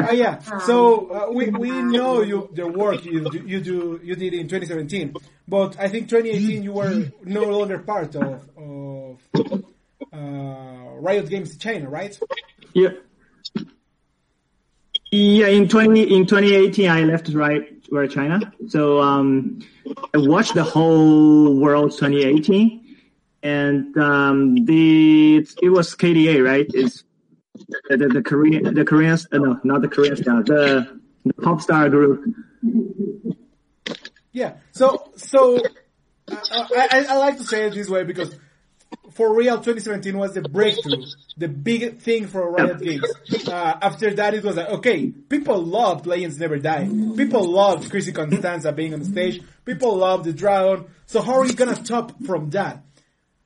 [0.00, 0.38] Uh, yeah.
[0.60, 5.14] So uh, we we know you the work you you do you did in 2017,
[5.46, 9.20] but I think 2018 you were no longer part of of
[10.12, 10.16] uh,
[11.00, 12.18] Riot Games China, right?
[12.72, 12.90] Yeah.
[15.12, 18.40] Yeah, in 20 in 2018 I left Riot Riot China.
[18.68, 19.60] So um,
[20.14, 22.79] I watched the whole World 2018
[23.42, 26.66] and um, the it was KDA, right?
[26.72, 27.04] It's
[27.88, 31.60] the, the, the Korean the Korean uh, no not the Korean star the, the pop
[31.60, 32.24] star group.
[34.32, 34.54] Yeah.
[34.72, 38.34] So so uh, I, I I like to say it this way because
[39.12, 41.04] for real 2017 was the breakthrough,
[41.36, 43.04] the big thing for Riot Games.
[43.46, 46.88] Uh, after that it was like, okay, people loved Legends Never Die.
[47.16, 49.42] People loved Chrissy Costanza being on the stage.
[49.64, 50.86] People loved the Dragon.
[51.06, 52.84] So how are you gonna top from that?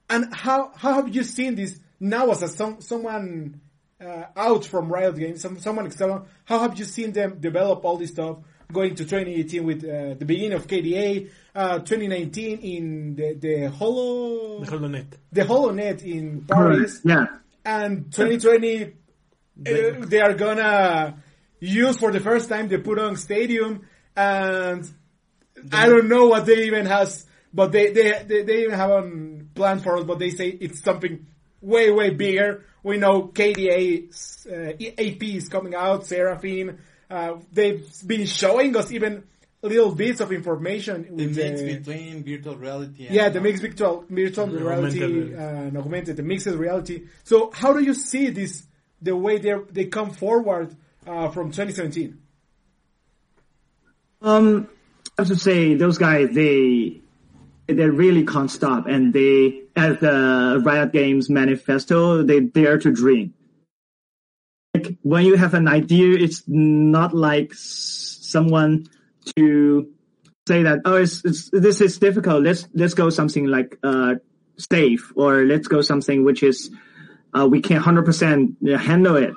[0.09, 3.61] And how, how have you seen this now as a, some, someone,
[4.05, 7.97] uh, out from Riot Games, some, someone external, how have you seen them develop all
[7.97, 8.39] this stuff
[8.73, 14.65] going to 2018 with, uh, the beginning of KDA, uh, 2019 in the, the Holo,
[14.65, 15.07] The HoloNet.
[15.33, 17.27] the HoloNet in Paris, Yeah,
[17.65, 21.23] and 2020 uh, they are gonna
[21.61, 23.83] use for the first time the Pudong Stadium,
[24.17, 24.91] and
[25.73, 29.34] I don't know what they even has, but they they they, they even have on
[29.55, 31.27] plan for us, but they say it's something
[31.61, 32.65] way way bigger.
[32.83, 34.11] We know KDA
[34.47, 36.79] uh, AP is coming out, Seraphine.
[37.11, 39.25] Uh, they've been showing us even
[39.63, 41.17] little bits of information.
[41.17, 45.35] The mix the- between virtual reality and yeah, the mixed virtual virtual The reality augmented
[45.35, 47.05] uh, and augmented, the mixed reality.
[47.25, 48.67] So how do you see this,
[49.01, 52.19] the way they they come forward uh, from 2017?
[54.21, 54.69] Um,
[55.19, 57.01] I have to say those guys they
[57.67, 63.35] they really can't stop, and they as the Riot Games manifesto they dare to dream.
[64.75, 68.87] Like when you have an idea, it's not like someone
[69.37, 69.89] to
[70.47, 72.43] say that oh it's, it's this is difficult.
[72.43, 74.17] Let's let's go something like uh
[74.59, 76.71] safe or let's go something which is
[77.33, 79.33] uh, we can hundred percent handle it.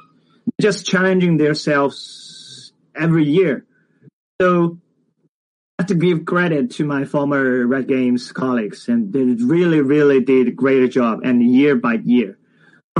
[0.59, 3.65] Just challenging themselves every year.
[4.41, 4.79] So
[5.79, 10.47] have to give credit to my former Riot Games colleagues, and they really, really did
[10.47, 12.37] a great job, and year by year.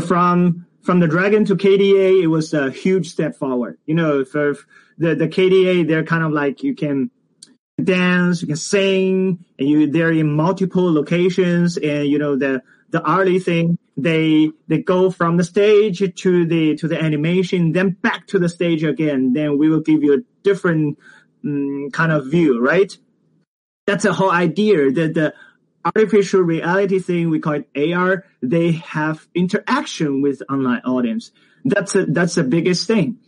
[0.06, 3.80] From from the Dragon to KDA, it was a huge step forward.
[3.86, 4.56] You know, for
[4.98, 7.10] the the KDA, they're kind of like you can
[7.84, 12.62] dance, you can sing, and you they're in multiple locations, and you know the
[12.92, 17.90] the early thing they they go from the stage to the to the animation, then
[17.90, 19.34] back to the stage again.
[19.34, 21.00] Then we will give you a different
[21.48, 22.96] mm, kind of view, right?
[23.86, 24.92] That's the whole idea.
[24.92, 25.34] that the
[25.96, 28.26] artificial reality thing we call it AR.
[28.42, 31.32] They have interaction with online audience.
[31.66, 33.20] That's a, that's the biggest thing.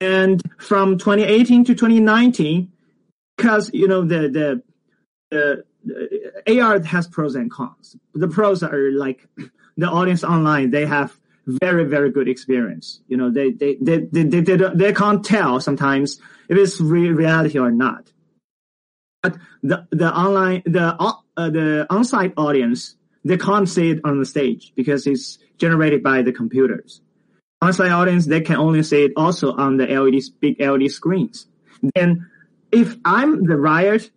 [0.00, 2.72] And from 2018 to 2019,
[3.36, 4.62] because you know the,
[5.30, 5.64] the
[6.46, 7.96] the AR has pros and cons.
[8.14, 9.26] The pros are like
[9.76, 13.00] the audience online; they have very very good experience.
[13.08, 17.10] You know, they they they they they, they, they can't tell sometimes if it's re-
[17.10, 18.10] reality or not.
[19.22, 20.96] But the the online the
[21.36, 26.22] uh, the on-site audience they can't see it on the stage because it's generated by
[26.22, 27.00] the computers.
[27.60, 31.46] On-site audience they can only see it also on the LED big LED screens.
[31.94, 32.28] Then
[32.72, 34.10] if I'm the riot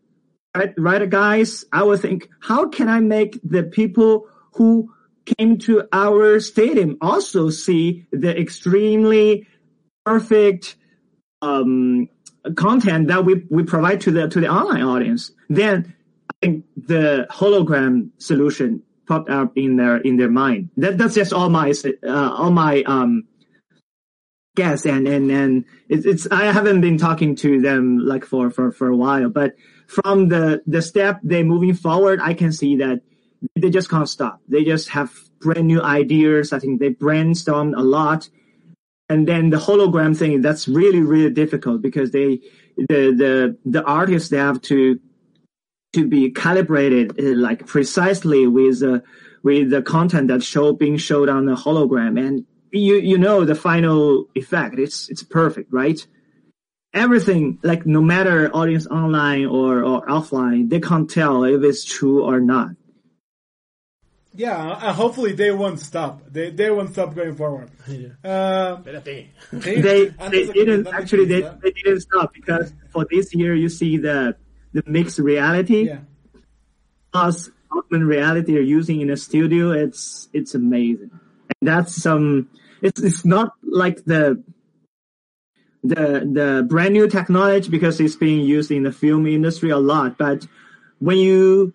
[0.55, 4.93] right, right guys, I would think, how can I make the people who
[5.25, 9.47] came to our stadium also see the extremely
[10.05, 10.75] perfect
[11.41, 12.09] um,
[12.55, 15.31] content that we, we provide to the to the online audience?
[15.49, 15.95] Then
[16.29, 20.69] I think the hologram solution popped up in their in their mind.
[20.77, 23.27] That that's just all my uh, all my um
[24.55, 28.71] guess and and and it's, it's I haven't been talking to them like for for
[28.71, 29.53] for a while, but
[29.87, 33.01] from the the step they moving forward, I can see that
[33.55, 34.41] they just can't stop.
[34.47, 36.53] They just have brand new ideas.
[36.53, 38.29] I think they brainstormed a lot,
[39.09, 42.41] and then the hologram thing that's really really difficult because they
[42.77, 44.99] the the the artists they have to
[45.93, 48.99] to be calibrated uh, like precisely with uh,
[49.43, 52.19] with the content that show being showed on the hologram.
[52.19, 54.77] And you you know the final effect.
[54.77, 56.05] It's it's perfect right?
[56.93, 62.23] Everything like no matter audience online or or offline they can't tell if it's true
[62.23, 62.69] or not
[64.37, 66.21] Yeah, uh, hopefully they won't stop.
[66.31, 67.69] They they won't stop going forward.
[68.23, 73.05] Uh, they- they Antes they de que didn't actually they, they didn't stop because for
[73.09, 74.35] this year you see the
[74.73, 75.99] the mixed reality yeah.
[77.13, 82.49] plus augmented reality you're using in a studio it's it's amazing and that's some
[82.81, 84.41] it's it's not like the
[85.83, 90.17] the the brand new technology because it's being used in the film industry a lot
[90.17, 90.45] but
[90.99, 91.73] when you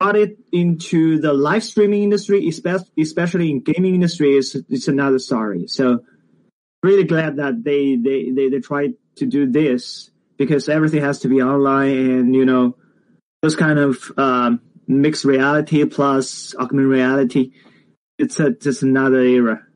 [0.00, 5.66] brought it into the live streaming industry especially in gaming industry it's it's another story
[5.66, 6.00] so
[6.82, 11.28] really glad that they they they, they tried to do this because everything has to
[11.28, 12.76] be online and you know
[13.44, 17.52] those kind of um, mixed reality plus augmented reality.
[18.18, 19.66] It's a just another era.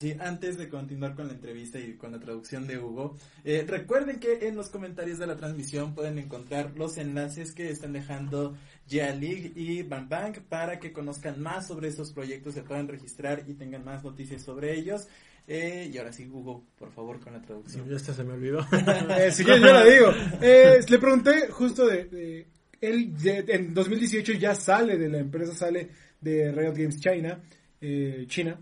[0.00, 4.20] Sí, antes de continuar con la entrevista y con la traducción de Hugo, eh, recuerden
[4.20, 8.56] que en los comentarios de la transmisión pueden encontrar los enlaces que están dejando
[8.86, 13.42] Yeah League y Bang Bang para que conozcan más sobre estos proyectos, se puedan registrar
[13.48, 15.08] y tengan más noticias sobre ellos.
[15.48, 17.88] Eh, y ahora sí, Hugo, por favor, con la traducción.
[17.88, 18.64] Ya hasta se me olvidó.
[19.18, 20.12] Eh, si quieres, yo la digo.
[20.40, 22.46] Eh, le pregunté justo de, de-
[22.80, 25.88] él ya- en 2018 ya sale de la empresa, sale
[26.20, 27.40] de Riot Games China,
[27.80, 28.60] eh, China,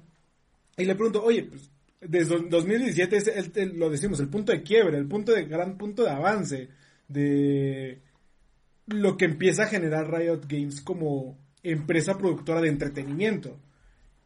[0.76, 4.62] y le pregunto, oye, pues desde 2017 es el- el- lo decimos, el punto de
[4.62, 6.68] quiebre, el punto de gran punto de avance
[7.08, 8.00] de
[8.86, 13.58] lo que empieza a generar Riot Games como empresa productora de entretenimiento.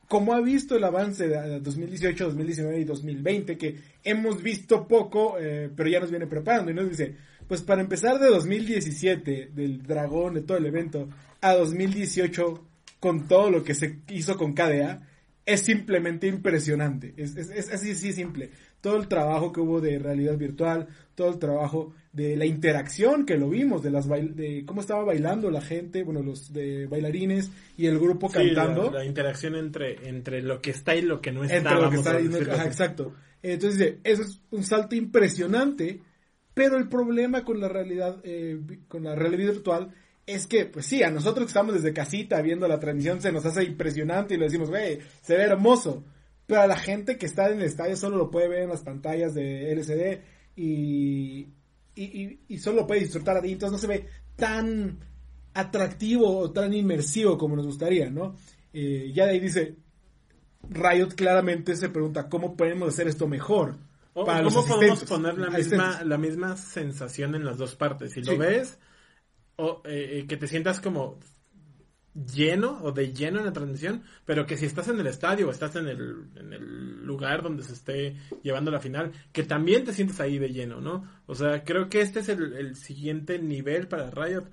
[0.09, 3.57] ¿Cómo ha visto el avance de 2018, 2019 y 2020?
[3.57, 6.73] Que hemos visto poco, eh, pero ya nos viene preparando.
[6.73, 7.15] Y nos dice,
[7.47, 11.09] pues para empezar de 2017, del dragón, de todo el evento,
[11.41, 12.65] a 2018,
[12.99, 15.07] con todo lo que se hizo con KDA,
[15.53, 17.13] es simplemente impresionante.
[17.17, 18.51] Es, es, es así, sí simple.
[18.81, 23.37] Todo el trabajo que hubo de realidad virtual, todo el trabajo de la interacción que
[23.37, 27.87] lo vimos, de las de cómo estaba bailando la gente, bueno, los de bailarines y
[27.87, 28.91] el grupo Sí, cantando.
[28.91, 31.57] La, la interacción entre, entre lo que está y lo que no está.
[31.57, 31.97] entre lo que
[32.47, 32.67] no- así.
[32.69, 33.15] exacto.
[33.43, 36.01] Entonces eso es un salto impresionante,
[36.55, 38.59] pero el problema con la realidad, eh,
[38.89, 39.95] con la realidad virtual
[40.31, 43.45] es que, pues sí, a nosotros que estamos desde casita viendo la transmisión se nos
[43.47, 46.05] hace impresionante y le decimos, güey, se ve hermoso.
[46.47, 48.83] Pero a la gente que está en el estadio solo lo puede ver en las
[48.83, 50.21] pantallas de LCD
[50.57, 51.49] y,
[51.95, 54.99] y, y- y solo lo puede disfrutar ahí, entonces no se ve tan
[55.55, 58.35] atractivo o tan inmersivo como nos gustaría, ¿no?
[58.73, 59.77] Eh, ya de ahí dice,
[60.69, 63.77] Riot claramente se pregunta cómo podemos hacer esto mejor.
[64.13, 68.13] Para ¿Cómo los podemos poner la misma, la misma sensación en las dos partes?
[68.13, 68.31] Si Sí.
[68.31, 68.79] lo ves,
[69.57, 71.19] o eh, eh, que te sientas como
[72.35, 75.51] lleno o de lleno en la transmisión, pero que si estás en el estadio o
[75.53, 79.93] estás en el, en el lugar donde se esté llevando la final, que también te
[79.93, 81.09] sientes ahí de lleno, ¿no?
[81.27, 84.45] O sea, creo que este es el, el siguiente nivel para Riot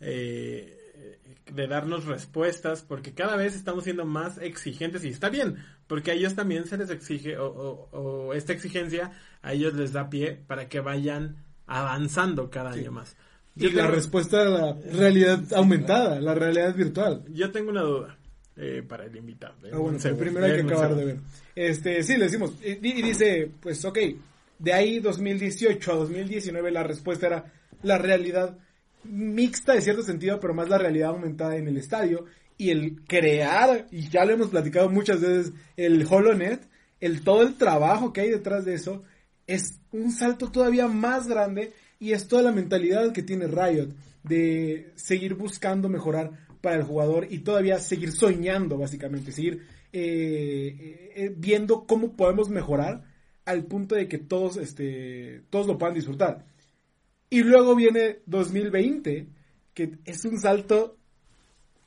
[0.00, 1.18] eh,
[1.50, 6.14] de darnos respuestas, porque cada vez estamos siendo más exigentes y está bien, porque a
[6.14, 7.88] ellos también se les exige, o, o-
[8.28, 13.16] o esta exigencia a ellos les da pie para que vayan avanzando cada año más.
[13.56, 17.24] Y la tengo- respuesta a la realidad aumentada, la realidad virtual.
[17.32, 18.18] yo tengo una duda
[18.56, 19.54] eh, para el invitado.
[19.72, 21.16] Ah, bueno, segundo, primero hay que acabar de ver.
[21.54, 23.98] Este, sí, le decimos, y, y dice, pues ok,
[24.58, 28.56] de ahí 2018 a 2019 la respuesta era la realidad
[29.04, 32.24] mixta de cierto sentido, pero más la realidad aumentada en el estadio
[32.58, 36.60] y el crear, y ya lo hemos platicado muchas veces, el HoloNet,
[37.00, 39.02] el todo el trabajo que hay detrás de eso,
[39.46, 43.88] es un salto todavía más grande y es toda la mentalidad que tiene Riot
[44.22, 51.34] de seguir buscando mejorar para el jugador y todavía seguir soñando básicamente, seguir eh, eh,
[51.36, 53.04] viendo cómo podemos mejorar
[53.44, 56.44] al punto de que todos, este, todos lo puedan disfrutar.
[57.30, 59.28] Y luego viene 2020,
[59.72, 60.96] que es un salto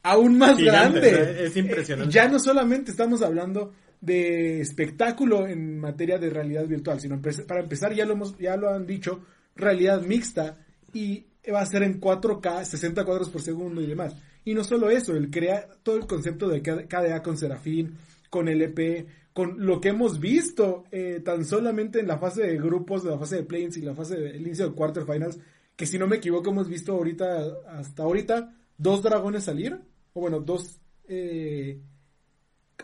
[0.01, 1.45] aún más Gigante, grande.
[1.45, 2.09] Es impresionante.
[2.09, 7.61] Eh, ya no solamente estamos hablando de espectáculo en materia de realidad virtual, sino para
[7.61, 9.25] empezar ya lo hemos, ya lo han dicho,
[9.59, 10.57] realidad mixta
[10.93, 14.15] y va a ser en 4K, 60 cuadros por segundo y demás.
[14.45, 17.97] Y no solo eso, el crear todo el concepto de KDA con Serafín,
[18.29, 23.03] con LP, con lo que hemos visto eh, tan solamente en la fase de grupos,
[23.03, 25.39] de la fase de play-ins y la fase del inicio de quarterfinals,
[25.75, 29.79] que si no me equivoco hemos visto ahorita, hasta ahorita, dos dragones salir,
[30.13, 31.79] o bueno, dos eh,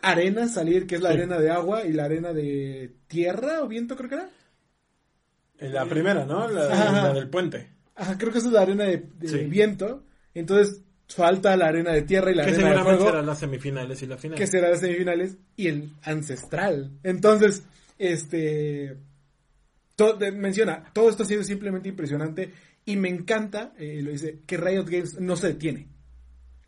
[0.02, 1.18] arenas salir, que es la Sí.
[1.18, 4.30] arena de agua y la arena de tierra o viento creo que era.
[5.60, 6.48] Eh, La primera, ¿no?
[6.50, 7.70] La, la del puente.
[7.96, 9.38] Ajá, creo que esa es la arena de, de Sí.
[9.46, 10.04] viento.
[10.34, 13.12] Entonces falta la arena de tierra y la que arena de seguramente fuego.
[13.12, 14.38] serán las semifinales y la final.
[14.38, 16.92] que será las semifinales y el ancestral.
[17.04, 17.64] Entonces,
[18.00, 18.98] este
[20.34, 22.52] menciona, todo esto ha sido simplemente impresionante
[22.86, 25.88] y me encanta, eh, lo dice, que Riot Games no se detiene.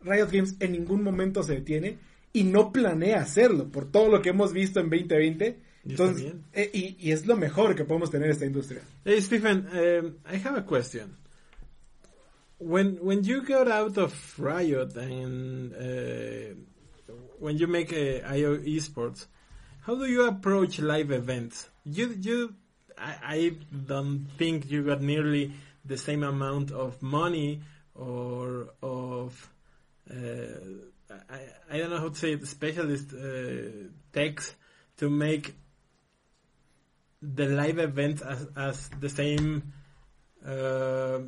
[0.00, 1.98] Riot Games en ningún momento se detiene
[2.32, 5.58] y no planea hacerlo por todo lo que hemos visto en 2020.
[5.84, 8.82] Entonces, eh, y, y es lo mejor que podemos tener en esta industria.
[9.04, 11.16] Hey Stephen, um, I have a question.
[12.58, 16.54] When when you got out of Riot and uh,
[17.38, 19.26] when you make uh, IO esports,
[19.86, 21.68] how do you approach live events?
[21.84, 22.54] You you
[22.98, 23.52] I, I
[23.86, 25.52] don't think you got nearly
[25.84, 27.62] the same amount of money
[27.94, 29.48] or of
[30.10, 30.14] uh,
[31.30, 31.40] I,
[31.70, 34.54] I don't know how to say it, specialist uh, techs
[34.98, 35.54] to make
[37.20, 39.72] the live event as, as the same
[40.46, 41.20] uh,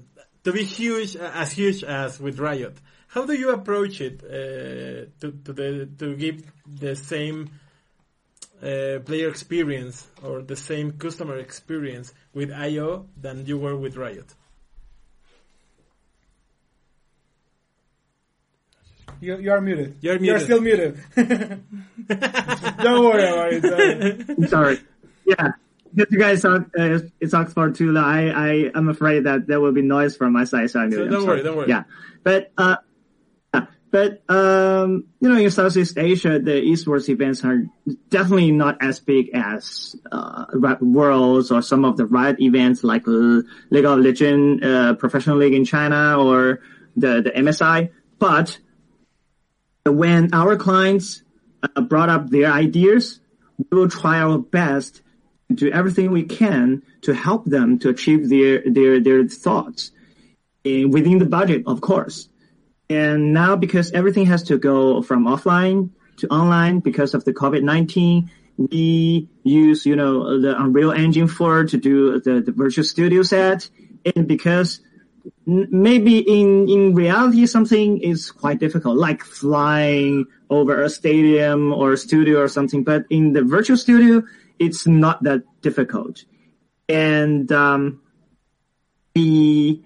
[0.45, 2.77] to be huge, as huge as with Riot.
[3.09, 7.51] How do you approach it uh, to to the to give the same
[8.63, 14.33] uh, player experience or the same customer experience with IO than you were with Riot?
[19.21, 19.97] You, you are muted.
[20.01, 20.29] You're muted.
[20.29, 20.99] You're still muted.
[22.83, 24.31] Don't worry about it.
[24.31, 24.81] I'm sorry.
[25.27, 25.53] Yeah.
[25.95, 27.97] Because you guys talk, uh, it's Oxford too.
[27.99, 31.09] I, I, I'm afraid that there will be noise from my side, so I'm So
[31.09, 31.69] don't worry, don't worry.
[31.69, 31.85] Yeah.
[32.23, 32.77] But, uh,
[33.53, 33.67] yeah.
[33.91, 37.65] but, um, you know, in Southeast Asia, the esports events are
[38.09, 40.45] definitely not as big as, uh,
[40.81, 45.65] Worlds or some of the Riot events like League of Legends, uh, Professional League in
[45.65, 46.61] China or
[46.97, 47.91] the, the MSI.
[48.19, 48.59] But
[49.85, 51.23] when our clients
[51.63, 53.21] uh, brought up their ideas,
[53.71, 55.03] we will try our best
[55.55, 59.91] do everything we can to help them to achieve their their their thoughts
[60.65, 62.29] eh, within the budget, of course.
[62.89, 68.29] And now because everything has to go from offline to online because of the COVID-19,
[68.57, 73.71] we use, you know, the Unreal Engine 4 to do the, the virtual studio set.
[74.15, 74.81] And because
[75.47, 81.97] maybe in, in reality something is quite difficult, like flying over a stadium or a
[81.97, 84.23] studio or something, but in the virtual studio,
[84.61, 86.25] it's not that difficult.
[86.89, 88.03] And, um,
[89.15, 89.83] the,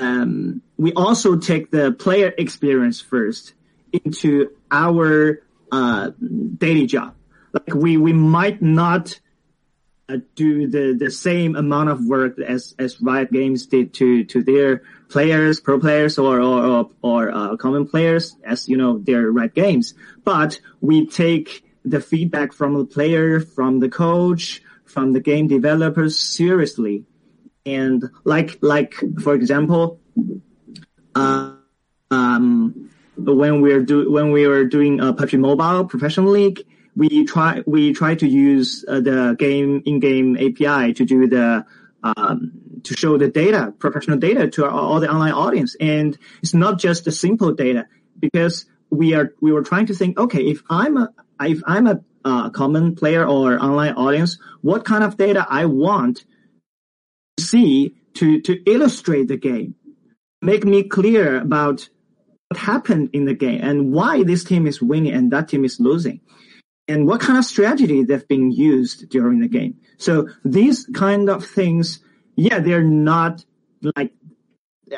[0.00, 3.54] um, we also take the player experience first
[3.92, 6.10] into our uh,
[6.58, 7.14] daily job.
[7.52, 9.18] Like we we might not
[10.08, 14.42] uh, do the the same amount of work as as Riot Games did to to
[14.42, 19.30] their players, pro players, or or or, or uh, common players as you know their
[19.30, 19.94] Riot Games.
[20.24, 26.18] But we take the feedback from the player, from the coach, from the game developers
[26.18, 27.04] seriously.
[27.64, 30.00] And like like for example
[31.14, 31.54] uh,
[32.10, 36.64] um when we're do when we were doing a PUBG Mobile Professional League,
[36.96, 41.64] we try we try to use uh, the game in-game API to do the
[42.02, 42.52] um,
[42.82, 46.78] to show the data, professional data to our, all the online audience, and it's not
[46.78, 47.86] just the simple data
[48.18, 52.00] because we are we were trying to think, okay, if I'm a if I'm a
[52.24, 56.24] uh, common player or online audience, what kind of data I want
[57.36, 59.74] to see to, to illustrate the game,
[60.40, 61.88] make me clear about
[62.48, 65.80] what happened in the game and why this team is winning and that team is
[65.80, 66.20] losing
[66.88, 69.78] and what kind of strategy they've been used during the game.
[69.98, 72.00] So these kind of things,
[72.36, 73.44] yeah, they're not
[73.96, 74.12] like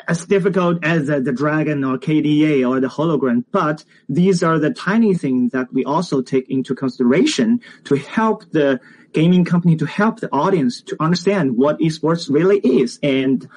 [0.07, 4.71] as difficult as uh, the dragon or KDA or the hologram, but these are the
[4.71, 8.79] tiny things that we also take into consideration to help the
[9.13, 13.47] gaming company to help the audience to understand what esports really is and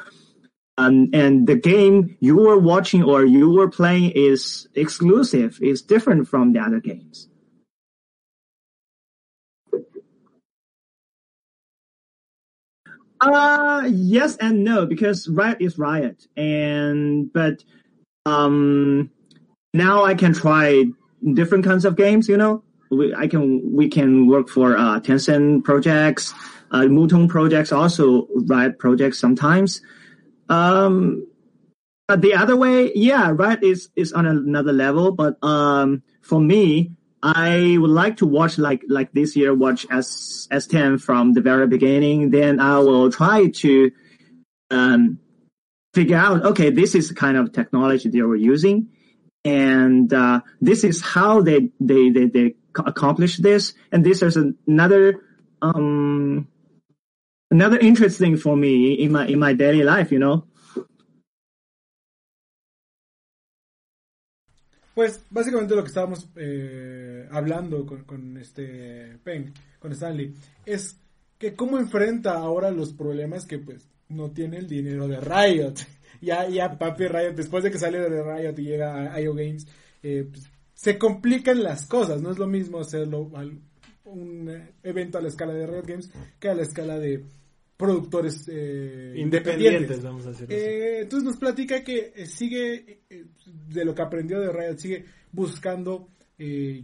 [0.78, 6.28] um, and the game you were watching or you were playing is exclusive, is different
[6.28, 7.28] from the other games.
[13.20, 17.64] Uh, yes and no, because Riot is Riot, and but
[18.26, 19.10] um,
[19.74, 20.84] now I can try
[21.34, 22.28] different kinds of games.
[22.28, 26.32] You know, we, I can we can work for uh, Tencent projects,
[26.70, 29.80] uh, Moonton projects, also Riot projects sometimes.
[30.48, 31.26] Um,
[32.06, 35.12] but the other way, yeah, Riot is is on another level.
[35.12, 36.92] But um, for me,
[37.22, 41.66] I would like to watch like like this year watch S S10 from the very
[41.66, 42.30] beginning.
[42.30, 43.90] Then I will try to
[44.70, 45.18] um,
[45.94, 48.88] figure out okay, this is the kind of technology they were using,
[49.44, 53.74] and uh, this is how they they they, they accomplish this.
[53.90, 55.20] And this is another
[55.60, 56.46] um
[57.50, 60.12] another interesting for me in my in my daily life.
[60.12, 60.44] You know.
[64.98, 70.34] Pues básicamente lo que estábamos eh, hablando con, con este Peng, con Stanley,
[70.66, 70.98] es
[71.38, 75.74] que cómo enfrenta ahora los problemas que pues no tiene el dinero de Riot.
[76.20, 79.68] ya, ya papi Riot, después de que sale de Riot y llega a IO Games,
[80.02, 82.20] eh, pues, se complican las cosas.
[82.20, 83.56] No es lo mismo hacerlo al,
[84.04, 87.24] un eh, evento a la escala de Riot Games que a la escala de
[87.78, 90.46] productores eh, Independientes, vamos a decir.
[90.50, 93.24] Eh, entonces nos platica que eh, sigue, eh,
[93.68, 96.08] de lo que aprendió de Riot, sigue buscando
[96.38, 96.82] eh,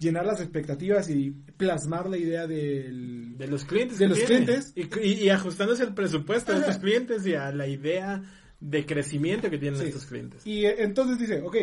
[0.00, 3.98] llenar las expectativas y plasmar la idea del, de los clientes.
[3.98, 4.44] de los tiene.
[4.46, 4.72] clientes.
[4.74, 8.22] Y, y- y ajustándose al presupuesto de estos clientes y a la idea
[8.58, 9.86] de crecimiento que tienen Sí.
[9.88, 10.46] estos clientes.
[10.46, 11.56] Y eh, entonces dice, ok,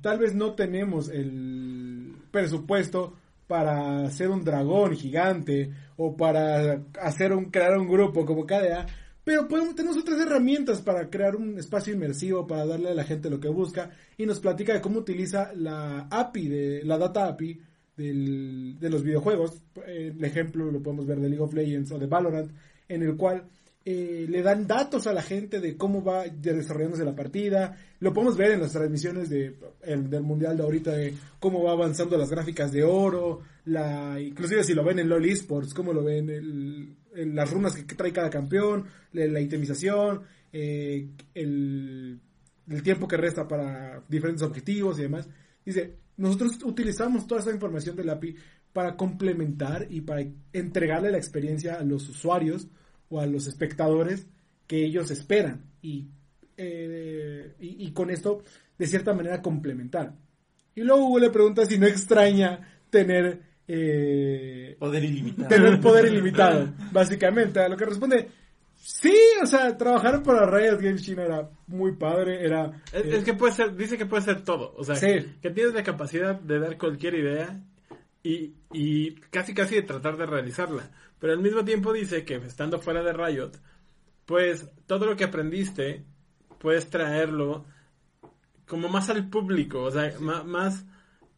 [0.00, 3.16] tal vez no tenemos el presupuesto
[3.54, 8.84] para hacer un dragón gigante o para hacer un crear un grupo como KDA,
[9.22, 13.30] Pero podemos, tenemos otras herramientas para crear un espacio inmersivo, para darle a la gente
[13.30, 13.90] lo que busca.
[14.18, 17.60] Y nos platica de cómo utiliza la API, de, la data API
[17.96, 19.62] del, de los videojuegos.
[19.86, 22.50] El ejemplo lo podemos ver de League of Legends o de Valorant,
[22.88, 23.44] en el cual
[23.86, 27.76] eh, le dan datos a la gente de cómo va desarrollándose la partida.
[28.00, 31.72] Lo podemos ver en las transmisiones de, el- del mundial de ahorita de cómo va
[31.72, 36.02] avanzando las gráficas de oro, la, inclusive si lo ven en LoL Esports, cómo lo
[36.02, 36.96] ven, el-
[37.34, 40.22] las runas que, trae cada campeón, la, itemización,
[40.52, 42.20] eh, el
[42.82, 45.28] tiempo que resta para diferentes objetivos y demás.
[45.64, 48.34] Dice, nosotros utilizamos toda esa información del API
[48.72, 52.66] para complementar y para entregarle la experiencia a los usuarios
[53.08, 54.26] o a los espectadores
[54.66, 56.06] que ellos esperan y,
[56.56, 58.42] eh, y, y con esto
[58.78, 60.14] de cierta manera complementar.
[60.74, 65.48] Y luego Hugo le pregunta si no extraña tener eh, Poder ilimitado.
[65.48, 67.60] tener poder ilimitado, básicamente.
[67.60, 68.28] A lo que responde,
[68.74, 72.82] sí, o sea, trabajar para Riot Games China era muy padre, era...
[72.92, 74.74] Es, eh, es que puede ser, dice que puede ser todo.
[74.76, 75.34] O sea, Sí.
[75.40, 77.62] que tienes la capacidad de dar cualquier idea
[78.22, 80.90] y, y casi casi de tratar de realizarla.
[81.18, 83.52] Pero al mismo tiempo dice que estando fuera de Riot,
[84.26, 86.04] pues todo lo que aprendiste
[86.58, 87.64] puedes traerlo
[88.66, 90.84] como más al público, o sea, más,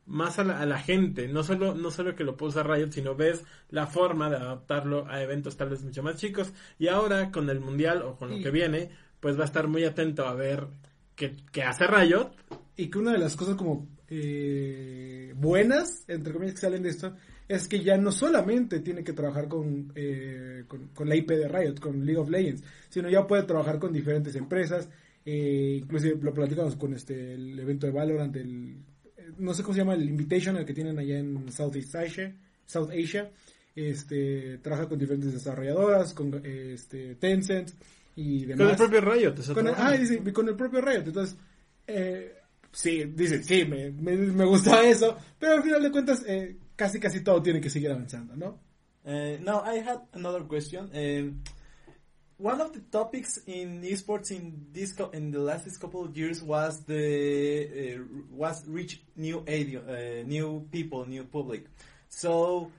[0.07, 1.29] más a la, a la gente.
[1.29, 5.07] No solo, no solo que lo puede usar Riot, sino ves la forma de adaptarlo
[5.09, 6.53] a eventos tal vez mucho más chicos.
[6.79, 9.85] Y ahora con el mundial o con lo que viene, pues va a estar muy
[9.85, 10.69] atento a ver
[11.15, 12.31] qué, qué hace Riot
[12.77, 17.15] y que una de las cosas como eh, buenas, entre comillas, que salen de esto,
[17.49, 21.49] es que ya no solamente tiene que trabajar con, eh, con, con la IP de
[21.49, 24.89] Riot, con League of Legends, sino ya puede trabajar con diferentes empresas,
[25.25, 28.77] eh, inclusive lo platicamos con este el evento de Valorant, el,
[29.17, 32.35] eh, no sé cómo se llama, el Invitation, el que tienen allá en Southeast Asia,
[32.67, 33.31] South Asia,
[33.75, 37.71] este, trabaja con diferentes desarrolladoras, con este, Tencent
[38.17, 38.59] y demás.
[38.59, 39.55] con el propio Riot.
[39.55, 41.05] Con el, ah, dice, con el propio Riot.
[41.07, 41.37] Entonces,
[41.87, 42.33] eh,
[42.73, 47.01] sí, dice, sí, me, me, me gusta eso, pero al final de cuentas, eh, casi
[47.01, 48.59] casi todo tiene que seguir avanzando, ¿no?
[49.05, 50.91] Uh, now I had another question.
[50.93, 51.43] Um,
[52.39, 56.85] one of the topics in esports in this in the last couple of years was
[56.85, 61.65] the uh, was reach new uh, new people, new public.
[62.09, 62.71] So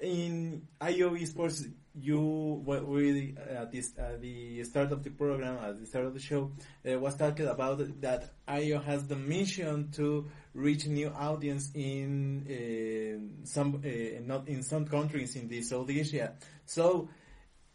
[0.00, 2.20] in IO esports, you
[2.64, 6.20] what we at this at the start of the program at the start of the
[6.20, 6.52] show
[6.88, 13.44] uh, was talking about that IO has the mission to reach new audience in uh,
[13.44, 16.34] some uh, not in some countries in the South Asia.
[16.64, 17.08] So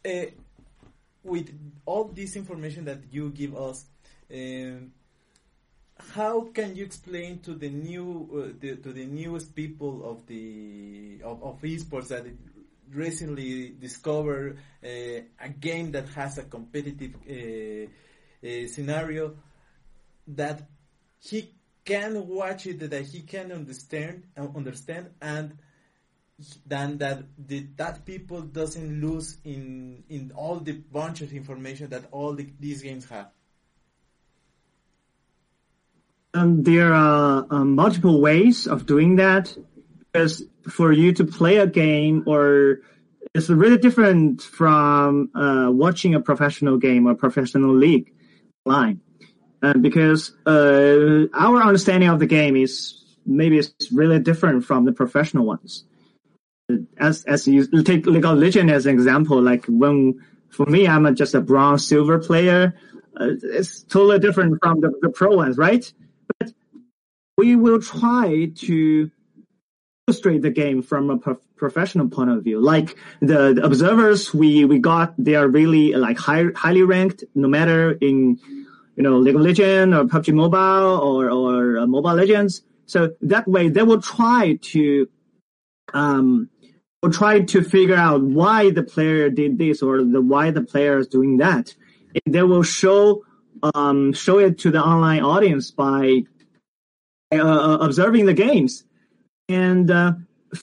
[0.04, 0.26] uh,
[1.22, 1.50] with
[1.84, 3.84] all this information that you give us,
[4.32, 4.92] um,
[5.98, 11.20] how can you explain to the new uh, the, to the newest people of the
[11.24, 12.26] of, of esports that
[12.92, 17.86] recently discover uh, a game that has a competitive uh,
[18.46, 19.34] uh, scenario
[20.28, 20.62] that
[21.18, 21.52] he
[21.84, 25.56] can watch it that he can understand uh, understand and
[26.66, 32.04] than that the, that people doesn't lose in in all the bunch of information that
[32.10, 33.30] all the, these games have.
[36.36, 39.56] Um, there are um, multiple ways of doing that.
[40.12, 42.80] Because for you to play a game, or
[43.34, 48.12] it's really different from uh, watching a professional game or professional league
[48.66, 49.00] line.
[49.62, 54.92] Uh, because uh, our understanding of the game is maybe it's really different from the
[54.92, 55.84] professional ones.
[56.98, 60.20] As as you take League of Legends as an example, like when
[60.50, 62.74] for me, I'm just a bronze silver player.
[63.18, 65.90] Uh, it's totally different from the, the pro ones, right?
[67.36, 69.10] We will try to
[70.08, 72.60] illustrate the game from a prof- professional point of view.
[72.60, 77.48] Like the, the observers we, we got, they are really like high, highly ranked, no
[77.48, 78.38] matter in,
[78.96, 82.62] you know, League of Legends or PUBG Mobile or, or uh, Mobile Legends.
[82.86, 85.08] So that way they will try to,
[85.92, 86.48] um,
[87.02, 90.98] will try to figure out why the player did this or the, why the player
[90.98, 91.74] is doing that.
[92.24, 93.24] And they will show,
[93.74, 96.22] um, show it to the online audience by
[97.32, 98.84] uh, observing the games.
[99.48, 100.12] And uh,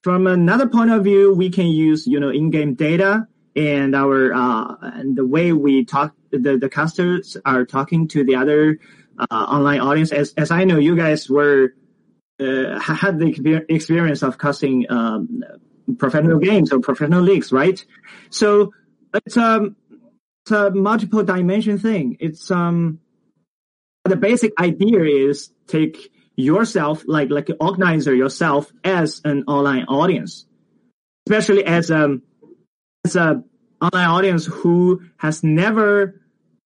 [0.01, 4.75] from another point of view, we can use you know in-game data and our uh,
[4.81, 6.15] and the way we talk.
[6.31, 8.79] The the casters are talking to the other
[9.19, 10.11] uh, online audience.
[10.11, 11.73] As as I know, you guys were
[12.39, 15.43] uh, had the experience of casting um,
[15.97, 17.83] professional games or professional leagues, right?
[18.29, 18.73] So
[19.13, 19.75] it's um
[20.43, 22.17] it's a multiple dimension thing.
[22.19, 22.99] It's um
[24.05, 30.45] the basic idea is take yourself like like an organizer yourself as an online audience
[31.27, 32.21] especially as um
[33.05, 33.43] as a
[33.81, 36.21] online audience who has never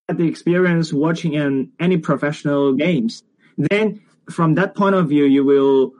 [0.07, 3.23] had the experience watching an, any professional games,
[3.57, 5.93] then from that point of view, you will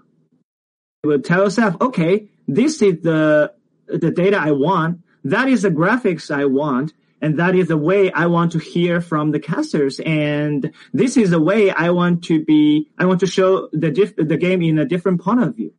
[1.03, 3.53] you will tell yourself, okay, this is the
[3.88, 5.01] the data I want.
[5.24, 6.93] That is the graphics I want.
[7.22, 9.99] And that is the way I want to hear from the casters.
[10.05, 14.15] And this is the way I want to be, I want to show the diff,
[14.15, 15.74] the game in a different point of view.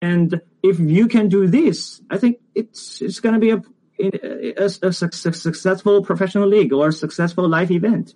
[0.00, 3.62] And if you can do this, I think it's, it's going to be a,
[4.62, 8.14] a, a, successful professional league or a successful live event.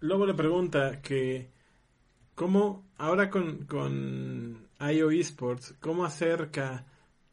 [0.00, 1.50] Lobo le pregunta que,
[2.34, 6.86] ¿cómo ahora con, con IO Esports, cómo acerca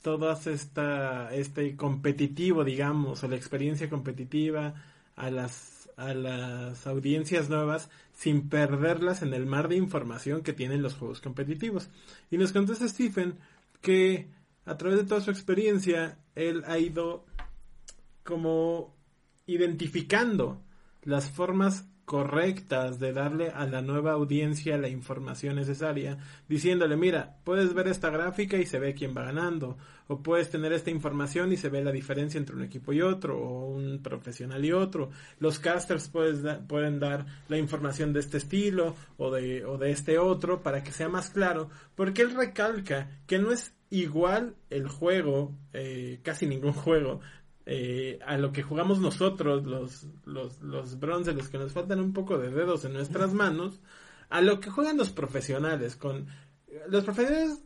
[0.03, 4.75] todas esta este competitivo, digamos, o la experiencia competitiva
[5.15, 10.81] a las a las audiencias nuevas sin perderlas en el mar de información que tienen
[10.81, 11.89] los juegos competitivos.
[12.29, 13.35] Y nos contesta Stephen
[13.81, 14.27] que
[14.65, 17.25] a través de toda su experiencia él ha ido
[18.23, 18.95] como
[19.45, 20.61] identificando
[21.03, 26.17] las formas correctas de darle a la nueva audiencia la información necesaria,
[26.49, 29.77] diciéndole, mira, puedes ver esta gráfica y se ve quién va ganando,
[30.07, 33.39] o puedes tener esta información y se ve la diferencia entre un equipo y otro,
[33.39, 35.11] o un profesional y otro.
[35.39, 40.61] Los casters pueden dar la información de este estilo o de, o de este otro
[40.61, 46.19] para que sea más claro, porque él recalca que no es igual el juego, eh,
[46.23, 47.21] casi ningún juego,
[47.65, 52.13] eh, a lo que jugamos nosotros, los, los, los bronces, los que nos faltan un
[52.13, 53.79] poco de dedos en nuestras manos,
[54.29, 55.95] a lo que juegan los profesionales.
[55.95, 56.27] Con
[56.89, 57.61] los profesionales,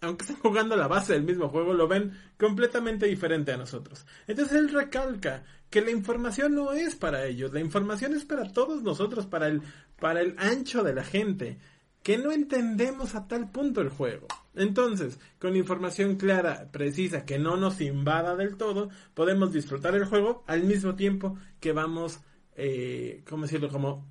[0.00, 4.06] aunque estén jugando la base del mismo juego, lo ven completamente diferente a nosotros.
[4.26, 8.82] Entonces él recalca que la información no es para ellos, la información es para todos
[8.82, 9.62] nosotros, para el,
[9.98, 11.58] para el ancho de la gente
[12.04, 14.28] que no entendemos a tal punto el juego.
[14.54, 20.44] Entonces, con información clara, precisa, que no nos invada del todo, podemos disfrutar el juego
[20.46, 22.20] al mismo tiempo que vamos,
[22.56, 23.70] eh, ¿cómo decirlo?
[23.70, 24.06] Como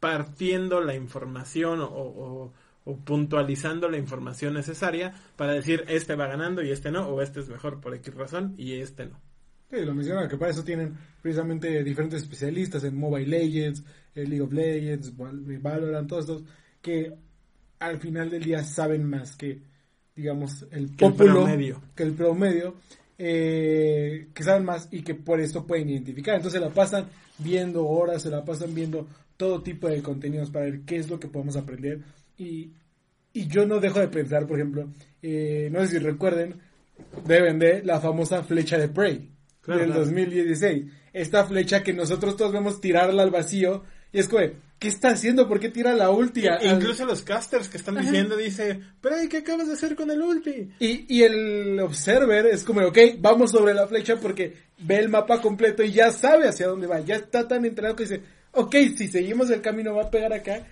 [0.00, 2.50] partiendo la información o,
[3.04, 7.48] puntualizando la información necesaria para decir este va ganando y este no, o este es
[7.48, 9.20] mejor por X razón y este no.
[9.70, 13.84] Sí, lo mencionaba que para eso tienen precisamente diferentes especialistas en Mobile Legends,
[14.14, 16.44] League of Legends, Valorant, todos estos
[16.82, 17.14] que
[17.78, 19.62] al final del día saben más que,
[20.14, 21.80] digamos, el promedio.
[21.94, 22.74] que el promedio,
[23.18, 26.34] eh, que saben más y que por eso pueden identificar.
[26.34, 27.06] Entonces se la pasan
[27.38, 31.18] viendo horas, se la pasan viendo todo tipo de contenidos para ver qué es lo
[31.18, 32.00] que podemos aprender.
[32.36, 32.72] Y,
[33.32, 34.88] y yo no dejo de pensar, por ejemplo,
[35.22, 36.60] eh, no sé si recuerden,
[37.26, 39.30] deben de la famosa flecha de Prey
[39.66, 40.84] del 2016.
[41.12, 44.42] Esta flecha que nosotros todos vemos tirarla al vacío y es como,
[44.82, 45.46] ¿qué está haciendo?
[45.46, 46.42] ¿Por qué tira la ulti?
[46.64, 50.72] incluso los casters que están diciendo dice, pero ¿qué acabas de hacer con el ulti?
[50.80, 55.40] Y, y el observer es como, ok, vamos sobre la flecha porque ve el mapa
[55.40, 56.98] completo y ya sabe hacia dónde va.
[56.98, 60.66] Ya está tan entrenado que dice, ok, si seguimos el camino va a pegar acá.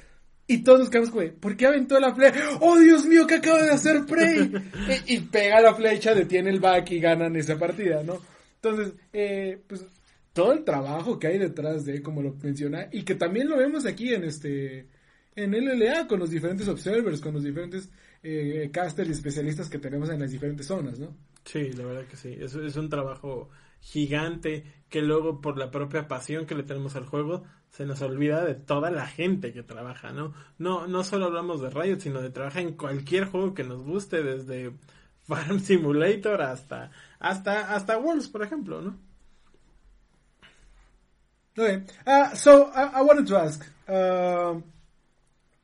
[0.49, 2.41] Y todos nos quedamos como, ¿por qué aventó la flecha?
[2.59, 4.53] ¡Oh, Dios mío, qué acaba de hacer Prey!
[5.07, 8.21] y, y, pega la flecha, detiene el back y ganan esa partida, ¿no?
[8.57, 9.87] Entonces, eh, pues
[10.33, 13.87] todo el trabajo que hay detrás de, como lo menciona, y que también lo vemos
[13.87, 14.87] aquí en este,
[15.37, 17.91] en LLA, con los diferentes observers, con los diferentes
[18.23, 21.17] eh, casters y especialistas que tenemos en las diferentes zonas, ¿no?
[21.45, 23.49] Sí, la verdad que sí, es, es un trabajo
[23.81, 28.45] gigante que luego por la propia pasión que le tenemos al juego se nos olvida
[28.45, 30.35] de toda la gente que trabaja, ¿no?
[30.59, 34.23] No, no solo hablamos de Riot, sino de trabajar en cualquier juego que nos guste,
[34.23, 34.73] desde
[35.23, 39.10] Farm Simulator hasta, hasta, hasta Worlds, por ejemplo, ¿no?
[41.59, 41.83] Okay.
[42.07, 43.67] Uh, so I, I, wanted to ask.
[43.89, 44.61] Uh,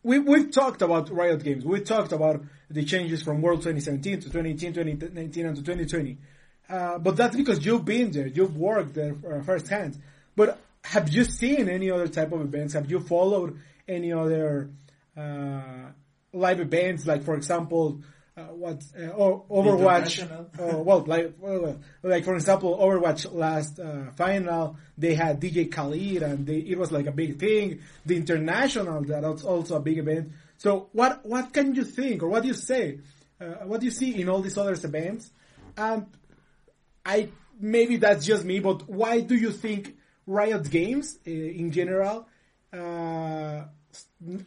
[0.02, 1.64] we we've talked about Riot Games.
[1.64, 6.18] We talked about the changes from World 2017 to 2018, 2019, and to 2020.
[6.68, 8.26] Uh, but that's because you've been there.
[8.26, 9.96] You've worked there uh, firsthand.
[10.34, 12.74] But have you seen any other type of events?
[12.74, 14.70] Have you followed any other
[15.16, 15.90] uh,
[16.32, 17.06] live events?
[17.06, 18.00] Like, for example,
[18.36, 20.22] uh, what uh, or Overwatch.
[20.22, 26.22] Uh, well, like well, like for example, Overwatch last uh, final they had DJ Khaled
[26.22, 27.80] and they, it was like a big thing.
[28.04, 30.32] The international that was also a big event.
[30.58, 33.00] So what what can you think or what do you say?
[33.40, 35.30] Uh, what do you see in all these other events?
[35.76, 36.06] And
[37.04, 42.28] I maybe that's just me, but why do you think Riot Games uh, in general?
[42.72, 43.64] I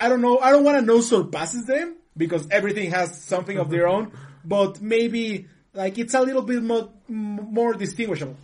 [0.10, 0.38] don't know.
[0.38, 4.12] I don't want to know surpasses them because everything has something of their own,
[4.44, 8.36] but maybe like it's a little bit more more distinguishable.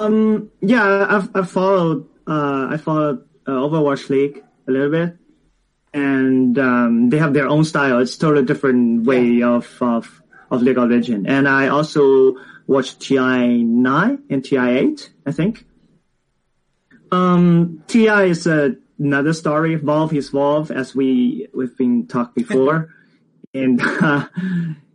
[0.00, 5.16] Um, yeah, I've, I've followed, uh, I followed uh, Overwatch League a little bit,
[5.92, 8.00] and um, they have their own style.
[8.00, 9.56] It's totally different way yeah.
[9.56, 11.26] of, of of League of Legends.
[11.28, 12.36] And I also
[12.66, 15.66] watched TI nine and TI eight, I think.
[17.10, 19.74] Um, TI is a, another story.
[19.74, 22.94] Valve is Valve, as we we've been talked before,
[23.52, 24.28] and uh,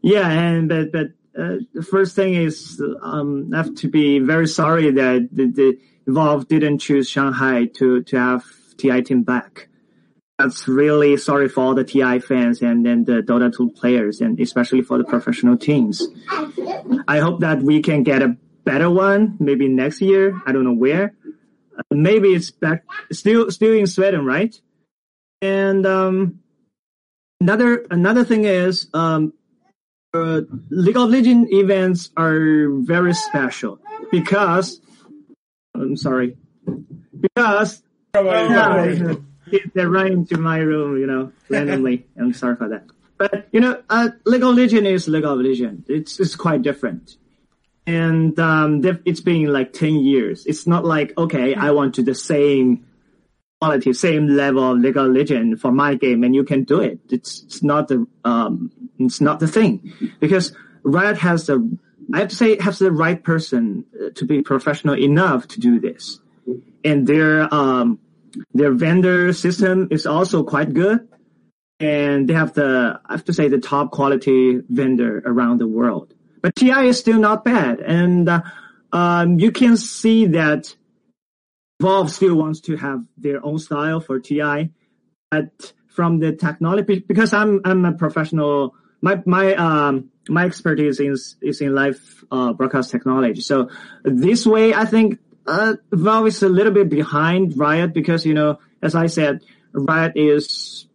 [0.01, 4.47] yeah, and but but uh, the first thing is um, I have to be very
[4.47, 8.45] sorry that the, the Valve didn't choose Shanghai to to have
[8.77, 9.67] TI team back.
[10.39, 14.39] That's really sorry for all the TI fans and then the Dota 2 players and
[14.39, 16.07] especially for the professional teams.
[17.07, 20.39] I hope that we can get a better one maybe next year.
[20.45, 21.15] I don't know where.
[21.91, 24.59] Maybe it's back still still in Sweden, right?
[25.41, 26.39] And um,
[27.39, 29.33] another another thing is um,
[30.13, 33.79] uh, League of Legends events are very special
[34.11, 34.81] because
[35.75, 36.37] I'm sorry
[37.19, 37.83] because
[38.15, 39.15] yeah,
[39.73, 42.05] they're running into my room, you know, randomly.
[42.17, 42.85] I'm sorry for that.
[43.17, 45.89] But you know, uh, League of Legends is League of Legends.
[45.89, 47.17] It's it's quite different,
[47.87, 50.45] and um, it's been like ten years.
[50.45, 52.85] It's not like okay, I want to the same
[53.61, 56.99] quality, same level of League of Legends for my game, and you can do it.
[57.09, 61.77] It's it's not the um, it's not the thing because Riot has the
[62.13, 65.79] I have to say has the right person uh, to be professional enough to do
[65.79, 66.19] this,
[66.83, 67.99] and their um
[68.53, 71.07] their vendor system is also quite good.
[71.79, 76.11] And they have the, I have to say, the top quality vendor around the world.
[76.41, 77.79] But TI is still not bad.
[77.79, 78.41] And, uh,
[78.91, 80.75] um, you can see that
[81.81, 84.71] Valve still wants to have their own style for TI.
[85.29, 91.35] But from the technology, because I'm, I'm a professional, my, my, um, my expertise is,
[91.41, 93.41] is in live, uh, broadcast technology.
[93.41, 93.69] So
[94.03, 98.59] this way, I think uh, Valve is a little bit behind Riot because, you know,
[98.81, 99.41] as I said,
[99.73, 100.87] Riot is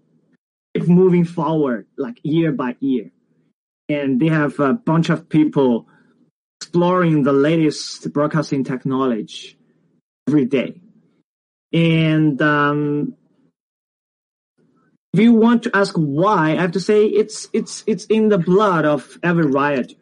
[0.74, 3.10] moving forward like year by year.
[3.92, 5.88] And they have a bunch of people
[6.60, 9.56] exploring the latest broadcasting technology
[10.28, 10.80] every day.
[11.72, 13.14] And, um,
[15.12, 18.38] if you want to ask why, I have to say it's, it's, it's in the
[18.38, 19.94] blood of every Riot.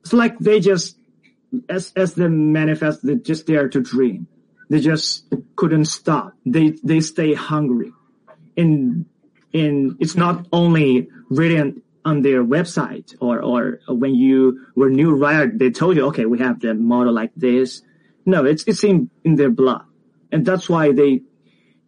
[0.00, 0.96] It's like they just
[1.68, 4.26] as as the manifest, they just dare to dream.
[4.68, 6.34] They just couldn't stop.
[6.44, 7.92] They they stay hungry,
[8.56, 9.06] and
[9.54, 15.58] and it's not only written on their website or or when you were new Riot,
[15.58, 17.82] they told you, okay, we have the model like this.
[18.24, 19.82] No, it's it's in in their blood,
[20.30, 21.22] and that's why they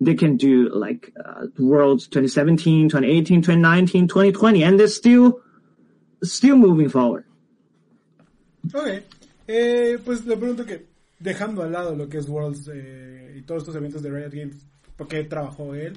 [0.01, 5.41] they can do like uh, Worlds 2017, 2018, 2019, 2020, and they're still
[6.23, 7.25] still moving forward.
[8.75, 9.05] Okay.
[9.47, 10.87] Eh, pues le pregunto que,
[11.19, 14.67] dejando al lado lo que es Worlds eh, y todos estos eventos de Riot Games,
[14.97, 15.95] porque trabajó él,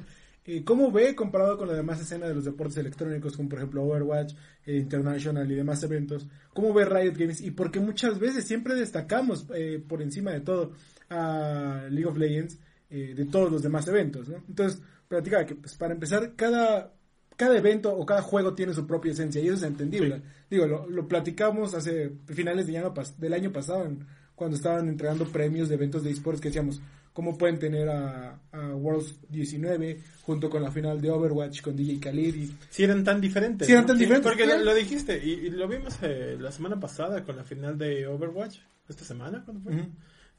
[0.66, 4.34] ¿cómo ve comparado con la demás escena de los deportes electrónicos, como por ejemplo Overwatch,
[4.66, 6.28] eh, International y demás eventos?
[6.54, 7.42] ¿Cómo ve Riot Games?
[7.42, 10.72] Y porque muchas veces siempre destacamos eh, por encima de todo
[11.10, 12.58] a League of Legends
[12.90, 14.38] eh, de todos los demás eventos, ¿no?
[14.48, 16.94] Entonces, platicaba que, pues, para empezar, cada
[17.38, 20.22] cada evento o cada juego tiene su propia esencia y eso es entendible.
[20.48, 25.26] Digo, lo, lo, platicamos hace finales de año, del año pasado en, cuando estaban entregando
[25.26, 26.82] premios de eventos de esports que decíamos,
[27.14, 32.00] ¿cómo pueden tener a, a, Worlds 19 junto con la final de Overwatch con DJ
[32.00, 32.36] Khalid?
[32.36, 33.68] Y, si eran tan diferentes.
[33.68, 34.30] Si eran tan diferentes.
[34.30, 37.78] Porque lo, lo, dijiste y, y, lo vimos eh, la semana pasada con la final
[37.78, 38.60] de Overwatch.
[38.88, 39.44] ¿Esta semana?
[39.44, 39.74] ¿Cuándo fue?
[39.74, 39.90] Uh -huh.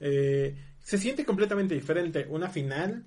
[0.01, 2.27] eh, se siente completamente diferente.
[2.29, 3.05] Una final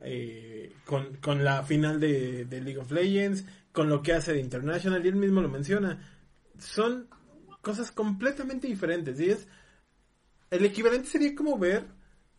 [0.00, 4.40] eh, con, con, la final de, de, League of Legends, con lo que hace de
[4.40, 6.00] International, y él mismo lo menciona.
[6.58, 7.08] Son
[7.60, 9.18] cosas completamente diferentes.
[9.20, 9.46] Y es.
[10.50, 11.84] El equivalente sería como ver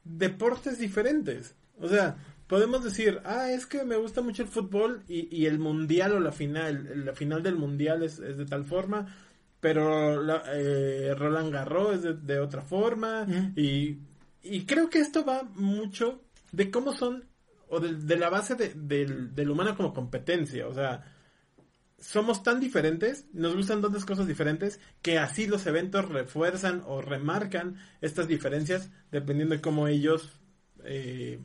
[0.05, 1.55] deportes diferentes.
[1.79, 2.15] O sea,
[2.47, 6.19] podemos decir, ah, es que me gusta mucho el fútbol y, y el mundial o
[6.19, 9.13] la final, la final del mundial es, es de tal forma,
[9.59, 13.25] pero la, eh, Roland Garros es de, de otra forma.
[13.25, 13.53] Mm.
[13.57, 13.97] Y,
[14.43, 17.25] y creo que esto va mucho de cómo son
[17.67, 20.67] o de, de la base de, del, del humano como competencia.
[20.67, 21.03] O sea,
[21.99, 27.77] somos tan diferentes, nos gustan tantas cosas diferentes, que así los eventos refuerzan o remarcan
[28.01, 30.39] estas diferencias dependiendo de cómo ellos
[30.83, 31.39] eh,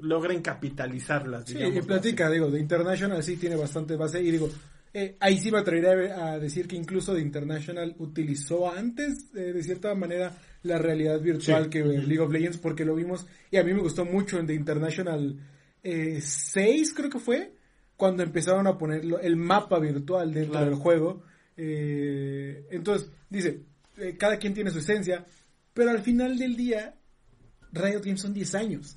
[0.00, 1.44] logren capitalizarlas.
[1.46, 2.34] Sí, y platica, así.
[2.34, 4.50] digo, de International sí tiene bastante base y digo,
[4.92, 9.62] eh, ahí sí me atrevería a decir que incluso de International utilizó antes, eh, de
[9.62, 11.70] cierta manera, la realidad virtual sí.
[11.70, 14.54] que League of Legends, porque lo vimos, y a mí me gustó mucho en The
[14.54, 15.38] International
[15.82, 17.52] eh, 6, creo que fue,
[18.00, 20.70] cuando empezaron a poner el mapa virtual dentro claro.
[20.70, 21.22] del juego.
[21.54, 23.60] Eh, entonces, dice,
[23.98, 25.26] eh, cada quien tiene su esencia,
[25.74, 26.94] pero al final del día,
[27.72, 28.96] Riot Games son 10 años.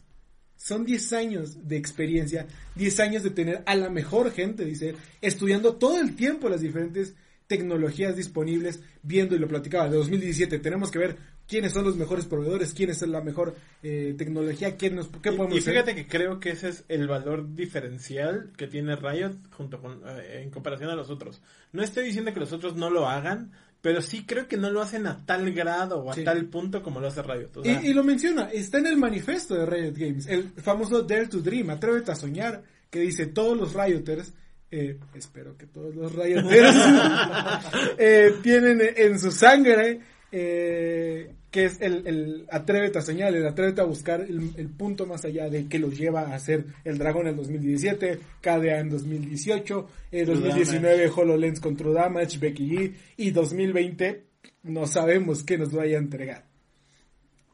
[0.55, 5.75] Son 10 años de experiencia, 10 años de tener a la mejor gente, dice, estudiando
[5.75, 7.13] todo el tiempo las diferentes
[7.45, 11.17] tecnologías disponibles, viendo y lo platicaba, de 2017, tenemos que ver
[11.47, 15.55] quiénes son los mejores proveedores, quién es la mejor eh, tecnología, quién nos, qué podemos
[15.55, 15.73] Y hacer.
[15.73, 20.41] fíjate que creo que ese es el valor diferencial que tiene Riot junto con eh,
[20.43, 21.41] en comparación a los otros.
[21.71, 24.81] No estoy diciendo que los otros no lo hagan, pero sí creo que no lo
[24.81, 26.23] hacen a tal grado o a Sí.
[26.23, 27.49] tal punto como lo hace Riot.
[27.57, 31.01] O sea, Y, y lo menciona, está en el manifiesto de Riot Games, el famoso
[31.03, 34.33] Dare to Dream, atrévete a soñar, que dice todos los Rioters,
[34.71, 36.75] eh, espero que todos los Rioters
[37.97, 39.99] eh, tienen en su sangre
[40.35, 45.05] eh, que es el, el atrévete a soñar, el atrévete a buscar el, el punto
[45.05, 49.87] más allá de que los lleva a ser el dragón en 2017, KDA en 2018,
[50.11, 54.23] eh, 2019 HoloLens con True Damage, Becky G y 2020
[54.63, 56.45] no sabemos qué nos vaya a entregar.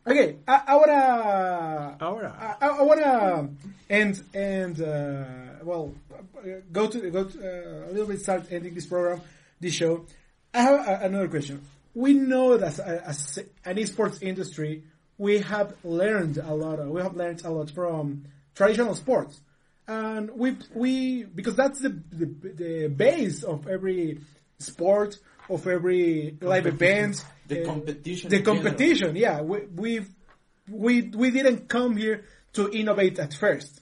[0.05, 0.15] Ok,
[0.45, 1.95] a- ahora.
[1.99, 2.57] Ahora.
[2.61, 3.49] I wanna
[3.89, 5.93] end and uh, well
[6.71, 9.19] go to go to, uh, a little bit start ending this program,
[9.59, 10.05] this show.
[10.53, 11.59] I have a, another question.
[11.99, 14.83] We know that as, as an esports industry,
[15.17, 16.79] we have learned a lot.
[16.87, 18.23] We have learned a lot from
[18.55, 19.41] traditional sports,
[19.85, 22.25] and we we because that's the the,
[22.63, 24.19] the base of every
[24.59, 25.17] sport
[25.49, 27.25] of every live event.
[27.47, 29.41] The uh, competition The competition, yeah.
[29.41, 30.05] We we
[30.71, 32.23] we we didn't come here
[32.53, 33.81] to innovate at first.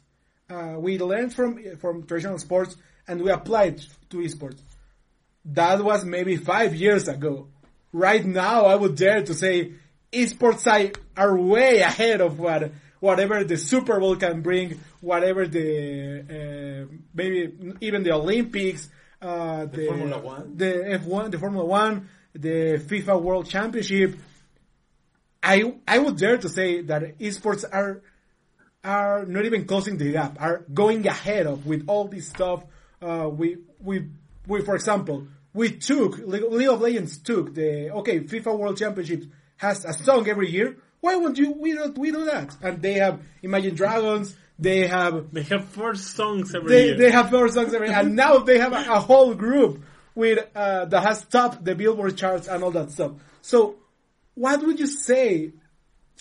[0.50, 2.76] Uh, we learned from from traditional sports
[3.08, 4.62] and we applied to esports.
[5.46, 7.50] That was maybe five years ago.
[7.92, 9.74] Right now, I would dare to say
[10.12, 16.88] esports are, are way ahead of what whatever the Super Bowl can bring, whatever the
[16.90, 18.90] uh, maybe even the Olympics,
[19.22, 20.58] uh, the, Formula One.
[20.58, 24.16] the F1, the Formula One, the FIFA World Championship.
[25.42, 28.02] I I would dare to say that esports are
[28.84, 32.64] are not even closing the gap, are going ahead of with all this stuff.
[33.02, 34.08] Uh, we we
[34.48, 35.28] we for example
[35.58, 39.24] we took League League of Legends took the okay FIFA World Championship
[39.58, 40.78] has a song every year.
[41.02, 42.56] Why won't you we don't we do that?
[42.62, 44.36] And they have Imagine Dragons.
[44.60, 46.98] They have they have four songs every they, year.
[46.98, 47.98] they have four songs every year.
[47.98, 49.84] and now they have a, a whole group
[50.14, 53.14] with uh, that has topped the Billboard charts and all that stuff.
[53.42, 53.78] So,
[54.36, 55.54] what would you say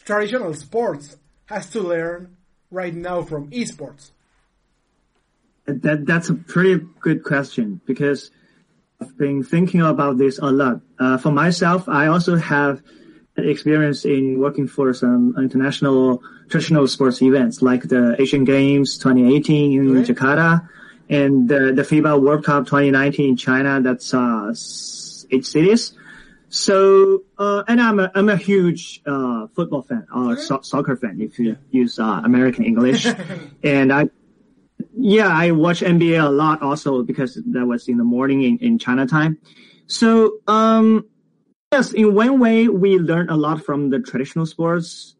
[0.04, 1.16] traditional sports
[1.46, 2.36] has to learn
[2.70, 4.10] right now from esports?
[5.66, 8.45] That that's a pretty good question because I've
[9.16, 10.80] been thinking about this a lot.
[10.98, 12.82] Uh, for myself, I also have
[13.36, 19.94] experience in working for some international traditional sports events like the Asian Games 2018 in
[19.94, 20.06] Right.
[20.06, 20.68] Jakarta
[21.10, 23.80] and the, the FIBA World Cup 2019 in China.
[23.82, 24.48] That's uh,
[25.30, 25.92] eight cities.
[26.48, 31.20] So, uh, and I'm a, I'm a huge, uh, football fan or so- soccer fan
[31.20, 33.06] if you use, uh, American English.
[33.62, 34.08] and I,
[34.98, 38.78] yeah, I watch NBA a lot also because that was in the morning in, in
[38.78, 39.38] China time.
[39.86, 41.06] So, um,
[41.70, 45.14] yes, in one way, we learn a lot from the traditional sports.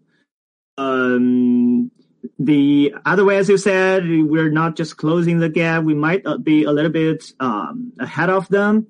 [0.78, 1.90] Um,
[2.38, 5.84] the other way, as you said, we're not just closing the gap.
[5.84, 8.88] We might uh, be a little bit, um, ahead of them.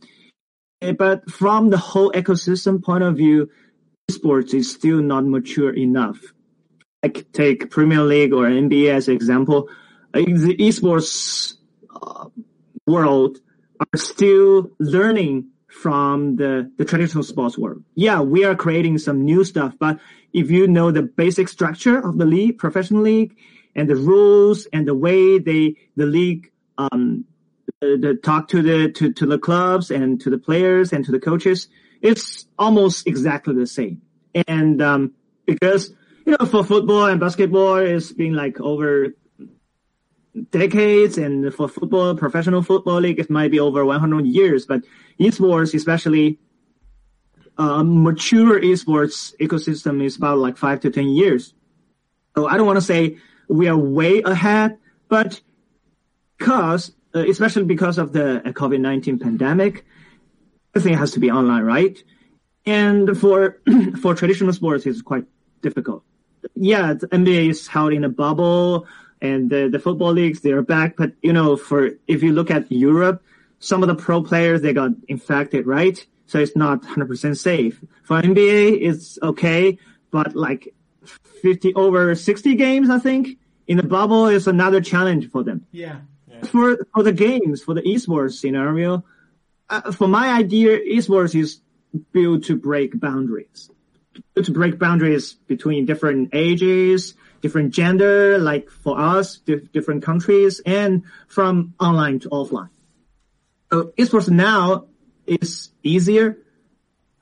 [0.80, 3.50] But from the whole ecosystem point of view,
[4.10, 6.18] sports is still not mature enough.
[7.02, 9.68] Like take Premier League or NBA as an example.
[10.16, 11.56] Uh, The esports
[11.94, 12.28] uh,
[12.86, 13.38] world
[13.80, 17.84] are still learning from the, the traditional sports world.
[17.94, 19.98] Yeah, we are creating some new stuff, but
[20.32, 23.36] if you know the basic structure of the league, professional league,
[23.74, 27.26] and the rules and the way they, the league, um,
[27.80, 31.12] the, the talk to the, to, to the clubs and to the players and to
[31.12, 31.68] the coaches,
[32.00, 34.00] it's almost exactly the same.
[34.48, 35.12] And, um,
[35.44, 35.92] because,
[36.24, 39.14] you know, for football and basketball, it's been like over
[40.50, 44.82] decades and for football, professional football league, it might be over 100 years, but
[45.20, 46.38] esports, especially,
[47.58, 51.54] uh, mature esports ecosystem is about like five to 10 years.
[52.36, 53.18] So I don't want to say
[53.48, 54.78] we are way ahead,
[55.08, 55.40] but
[56.38, 59.86] because, uh, especially because of the uh, COVID-19 pandemic,
[60.74, 62.02] everything has to be online, right?
[62.66, 63.62] And for,
[64.02, 65.24] for traditional sports, it's quite
[65.62, 66.02] difficult.
[66.54, 68.86] Yeah, the NBA is held in a bubble
[69.20, 70.96] and the, the football leagues, they're back.
[70.96, 73.22] But, you know, for, if you look at Europe,
[73.58, 76.04] some of the pro players, they got infected, right?
[76.26, 77.82] So it's not 100% safe.
[78.02, 79.78] For NBA, it's okay,
[80.10, 80.74] but like
[81.42, 85.98] 50 over 60 games, I think, in the bubble is another challenge for them Yeah.
[86.44, 89.04] for for the games for the esports scenario
[89.68, 91.60] uh, for my idea esports is
[92.12, 93.70] built to break boundaries
[94.40, 101.02] to break boundaries between different ages different gender like for us dif- different countries and
[101.28, 102.70] from online to offline
[103.70, 104.86] so esports now
[105.26, 106.38] is easier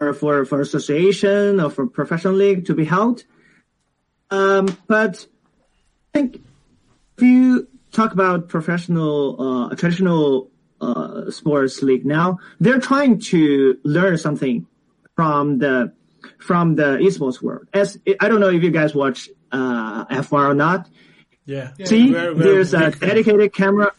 [0.01, 3.25] or for, for association or for professional league to be held.
[4.31, 5.27] Um, but
[6.15, 6.43] I think
[7.17, 10.51] if you talk about professional, uh, traditional,
[10.81, 14.67] uh, sports league now, they're trying to learn something
[15.15, 15.93] from the,
[16.39, 17.69] from the esports world.
[17.73, 20.89] As, I don't know if you guys watch, uh, F1 or not.
[21.47, 21.73] Yeah.
[21.85, 23.09] See, Very, very there's a big fan.
[23.09, 23.93] dedicated camera.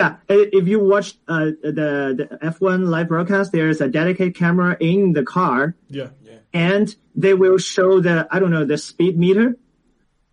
[0.00, 5.12] Yeah, if you watch uh, the, the F1 live broadcast, there's a dedicated camera in
[5.12, 6.10] the car, Yeah.
[6.52, 9.56] and they will show the I don't know the speed meter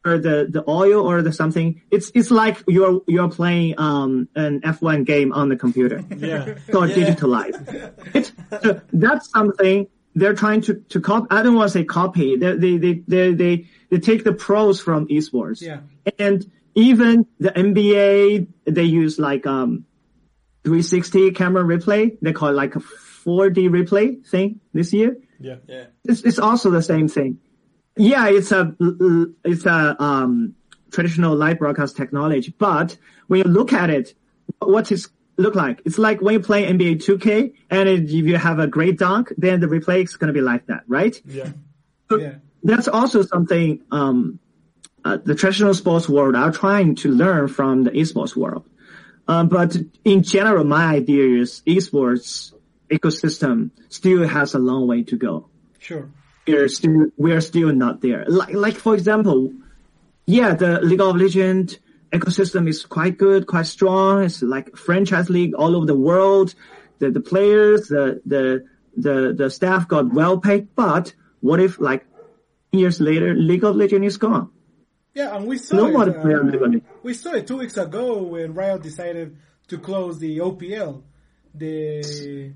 [0.05, 1.81] or the the oil or the something.
[1.89, 5.97] It's it's like you're you're playing um an F1 game on the computer.
[6.15, 6.55] Yeah.
[6.71, 7.59] So digitalized.
[8.13, 8.31] It's,
[8.63, 11.27] so that's something they're trying to, to copy.
[11.29, 12.37] I don't want to say copy.
[12.37, 15.61] They, they, they, they, they, they take the pros from esports.
[15.61, 15.81] Yeah.
[16.17, 19.85] And even the NBA, they use like, um,
[20.63, 22.17] 360 camera replay.
[22.21, 25.17] They call it like a 4D replay thing this year.
[25.39, 25.57] Yeah.
[25.67, 25.85] Yeah.
[26.05, 27.39] It's, it's also the same thing.
[27.97, 28.75] Yeah, it's a
[29.45, 30.55] it's a um,
[30.91, 32.97] traditional live broadcast technology, but
[33.27, 34.13] when you look at it,
[34.59, 35.81] what is it look like?
[35.85, 39.59] It's like when you play NBA 2K, and if you have a great dunk, then
[39.59, 41.19] the replay is going to be like that, right?
[41.25, 41.49] Yeah.
[42.11, 42.35] Yeah.
[42.63, 44.39] That's also something um,
[45.03, 48.65] uh, the traditional sports world are trying to learn from the esports world.
[49.27, 52.53] Um, but in general, my idea is esports
[52.89, 56.07] ecosystem still has a long way to go Sure.
[56.47, 58.25] we're still we're still not there.
[58.27, 59.51] Like like for example,
[60.27, 61.79] yeah, the League of Legends
[62.11, 64.23] ecosystem is quite good, quite strong.
[64.23, 66.53] It's like franchise league all over the world.
[66.99, 70.75] The the players, the the the the staff got well paid.
[70.75, 72.05] But what if like
[72.71, 74.51] years later, League of Legends is gone?
[75.13, 76.21] Yeah, and we saw Nobody it.
[76.21, 79.37] play on League of Uh, we saw it two weeks ago when Riot decided
[79.69, 81.03] to close the OPL,
[81.53, 82.53] the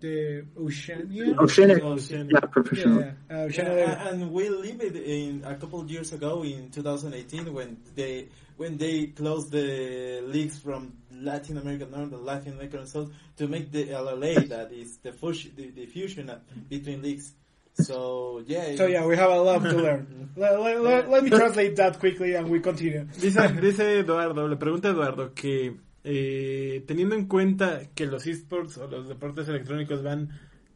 [0.00, 1.34] the Oceania.
[1.38, 2.32] Oceanic, Oceanic.
[2.32, 3.00] yeah, professional.
[3.00, 3.76] Yeah, uh, Oceania.
[3.78, 8.28] Yeah, and we lived it in a couple of years ago in 2018 when they
[8.58, 13.72] when they closed the leagues from Latin America North and Latin America South to make
[13.72, 16.30] the LLA that is the fusion the, the fusion
[16.68, 17.32] between leagues.
[17.74, 18.76] So yeah.
[18.76, 20.30] So yeah, we have a lot to learn.
[20.36, 23.04] let, let- let- let me translate that quickly and we continue.
[23.18, 28.78] Dice, dice Eduardo, le pregunta a Eduardo que eh, teniendo en cuenta que los esports
[28.78, 30.30] o los deportes electrónicos van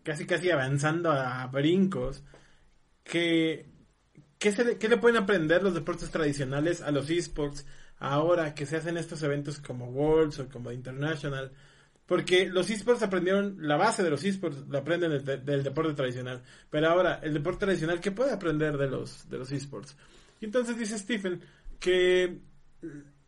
[0.05, 2.23] casi casi avanzando a brincos,
[3.05, 3.67] que
[4.43, 7.65] ¿qué, se le, qué le pueden aprender los deportes tradicionales a los esports
[8.01, 11.53] ahora que se hacen estos eventos como Worlds o como International?
[12.07, 16.43] Porque los esports aprendieron, la base de los esports la aprenden del, del deporte tradicional.
[16.71, 19.97] Pero ahora, el deporte tradicional, ¿qué puede aprender de los, de los esports?
[20.41, 21.41] Y entonces dice Stephen
[21.79, 22.41] que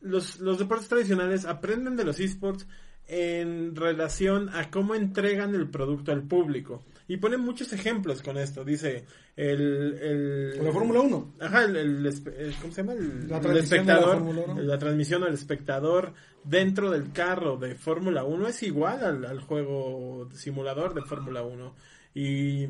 [0.00, 2.66] los, los deportes tradicionales aprenden de los esports
[3.06, 6.82] en relación a cómo entregan el producto al público.
[7.07, 8.64] Y ponen muchos ejemplos con esto.
[8.64, 9.05] Dice
[9.36, 9.98] el...
[10.00, 11.34] el La Fórmula 1.
[11.40, 12.94] Ajá, el, el espe- el- ¿cómo se llama?
[12.94, 14.62] El, La el transmisión de la espectador, Fórmula 1.
[14.62, 20.28] la transmisión al espectador dentro del carro de Fórmula 1 es igual al, al juego
[20.32, 21.74] simulador de Fórmula 1.
[22.14, 22.68] Y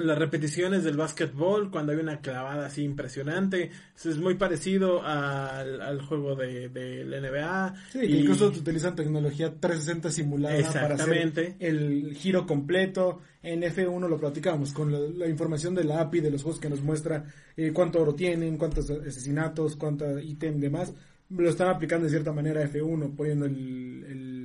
[0.00, 6.00] las repeticiones del básquetbol cuando hay una clavada así impresionante es muy parecido al, al
[6.02, 12.14] juego de, del NBA Sí, que y- incluso utilizan tecnología 360 simulada para hacer el
[12.14, 13.20] giro completo.
[13.42, 16.68] En F1 lo platicamos con la, la información de la API de los juegos que
[16.68, 17.24] nos muestra
[17.56, 20.92] eh, cuánto oro tienen, cuántos asesinatos, cuánto ítem y demás.
[21.30, 24.39] Lo están aplicando de cierta manera a F1, poniendo el, el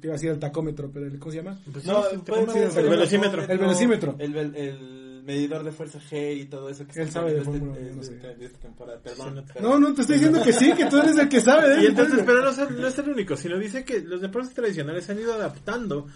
[0.00, 1.58] te iba a decir el tacómetro, pero el, ¿cómo se llama?
[1.72, 3.42] Pues No, sí, puede sí, ser el velocímetro.
[3.42, 4.16] El velocímetro.
[4.18, 8.14] El, medidor de fuerza G y todo eso que Él sabe de saliendo Fórmula este-
[8.14, 8.44] no sé.
[8.44, 9.00] esta temporada.
[9.00, 9.34] Perdón.
[9.36, 9.60] no-.
[9.62, 11.76] No, no, te estoy diciendo que sí, que tú eres el que sabe.
[11.76, 11.82] ¿eh?
[11.82, 15.08] Y entonces, pero no, es- no es el único, sino dice que los deportes tradicionales
[15.08, 16.06] han ido adaptando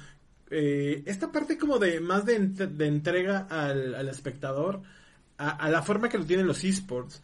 [0.51, 4.83] eh, esta parte como de más de, ent- de entrega al, al espectador
[5.39, 7.23] a, a la forma que lo tienen los esports.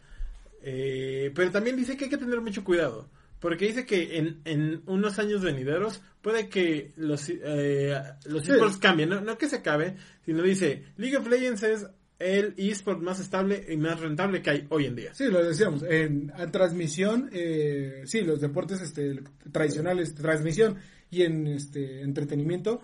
[0.63, 3.07] Eh, pero también dice que hay que tener mucho cuidado.
[3.45, 7.93] Porque dice que en, en unos años venideros puede que los, eh,
[8.25, 8.51] los Sí.
[8.53, 9.09] esports cambien.
[9.09, 11.85] No, no que se acabe, sino dice League of Legends es
[12.17, 15.13] el esport más estable y más rentable que hay hoy en día.
[15.13, 15.83] Sí, lo decíamos.
[15.83, 19.21] En, en transmisión, eh, sí, los deportes este,
[19.51, 20.77] tradicionales, transmisión
[21.11, 22.81] y en este entretenimiento,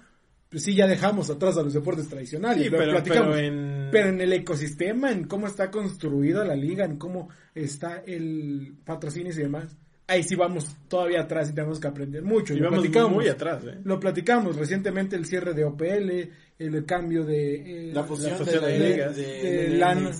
[0.47, 2.66] pues sí, ya dejamos atrás a los deportes tradicionales.
[2.66, 3.36] Sí, lo pero- platicamos.
[3.36, 8.03] pero en- Pero en el ecosistema, en cómo está construida la liga, en cómo está
[8.05, 9.76] el patrocinio y demás,
[10.12, 12.53] ahí sí vamos todavía atrás y tenemos que aprender mucho.
[12.53, 13.12] Y lo vamos platicamos.
[13.14, 13.78] muy atrás, ¿eh?
[13.84, 18.64] Lo platicamos recientemente el cierre de OPL, el cambio de eh, La fusión, La fusión
[18.64, 20.12] de, de de, de de LAN.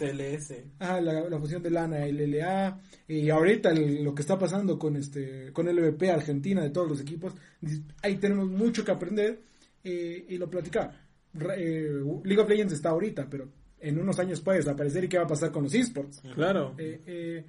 [0.80, 4.80] Ah, la, la fusión de Lana y LLA y ahorita el- lo que está pasando
[4.80, 7.34] con este con el LVP Argentina de todos los equipos,
[8.02, 9.40] ahí tenemos mucho que aprender
[9.84, 10.94] eh, y lo platicaba.
[11.34, 11.90] Re- eh,
[12.24, 13.48] League of Legends está ahorita, pero
[13.80, 16.22] en unos años puede desaparecer y qué va a pasar con los esports.
[16.36, 16.76] Claro.
[16.78, 17.46] Eh, eh,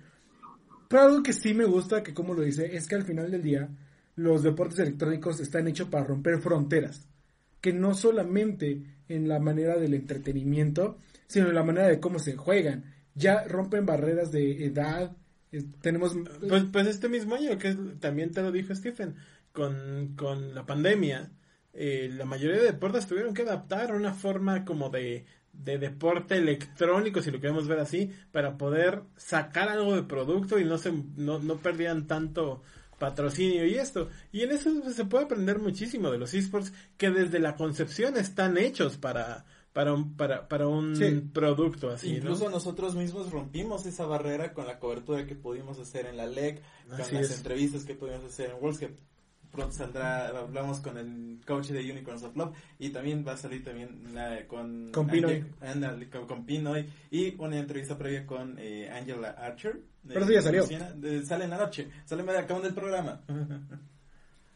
[0.93, 3.43] pero algo que sí me gusta, que como lo dice, es que al final del
[3.43, 3.71] día
[4.15, 7.09] los deportes electrónicos están hechos para romper fronteras.
[7.63, 12.37] Que no solamente en la manera del entretenimiento, sino en la manera de cómo se
[12.37, 12.93] juegan.
[13.15, 15.17] Ya rompen barreras de edad.
[15.51, 16.15] eh, tenemos...
[16.47, 19.15] Pues, pues este mismo año, que también te lo dijo Stephen,
[19.53, 21.31] con, con la pandemia,
[21.73, 26.37] eh, la mayoría de deportes tuvieron que adaptar a una forma como de, de deporte
[26.37, 30.93] electrónico, si lo queremos ver así, para poder sacar algo de producto y no se
[31.17, 32.63] no, no perdían tanto
[32.99, 34.09] patrocinio y esto.
[34.33, 38.57] Y en eso se puede aprender muchísimo de los esports que desde la concepción están
[38.59, 41.23] hechos para para un, para, para un Sí.
[41.33, 42.17] producto así, ¿no?
[42.19, 46.61] Incluso nosotros mismos rompimos esa barrera con la cobertura que pudimos hacer en la LEC,
[46.91, 47.37] con las es.
[47.39, 48.95] entrevistas que pudimos hacer en Worlds, que
[49.53, 53.63] pronto saldrá, hablamos con el coach de Unicorns of Love y también va a salir
[53.63, 54.91] también la- con...
[56.27, 59.75] Con Pinoy y una entrevista previa con eh, Angela Archer.
[60.03, 60.63] de Pero eso ya salió.
[60.63, 63.21] Luciana, de- sale en la noche, sale medio acabando el programa.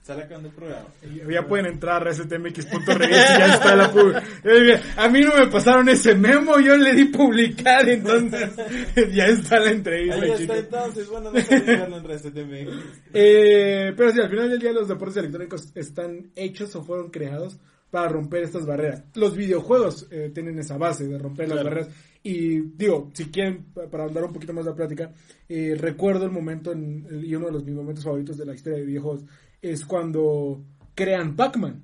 [0.07, 0.86] sale acabando el programa.
[1.28, 5.48] Ya pueden entrar a rstmx.reviews y ya está la pub- Eh, A mí no me
[5.48, 8.50] pasaron ese memo, yo le di publicar, entonces
[9.12, 12.68] ya está la entrevista, Ahí está entonces, bueno, no en.
[13.12, 17.59] Eh, pero sí, al final del día los deportes electrónicos están hechos o fueron creados
[17.90, 19.04] para romper estas barreras.
[19.14, 21.88] Los videojuegos eh, tienen esa base de romper las barreras.
[22.22, 25.12] Y digo, si quieren, pa- para andar un poquito más la plática,
[25.48, 28.80] eh, recuerdo el momento, en, y uno de los mis momentos favoritos de la historia
[28.80, 29.24] de videojuegos,
[29.71, 30.64] es cuando
[30.95, 31.83] crean Pac-Man.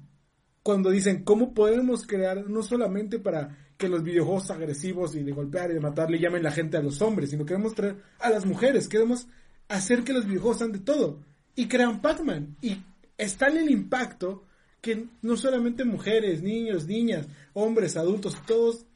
[0.62, 5.70] Cuando dicen, ¿cómo podemos crear no solamente para que los videojuegos agresivos y de golpear
[5.70, 8.46] y de matar le llamen la gente a los hombres, sino queremos traer a las
[8.46, 9.26] mujeres, queremos
[9.68, 11.20] hacer que los videojuegos sean de todo.
[11.56, 12.56] Y crean Pac-Man.
[12.62, 12.80] Y
[13.18, 14.44] está en el impacto
[14.80, 18.86] que no solamente mujeres, niños, niñas, hombres, adultos, todos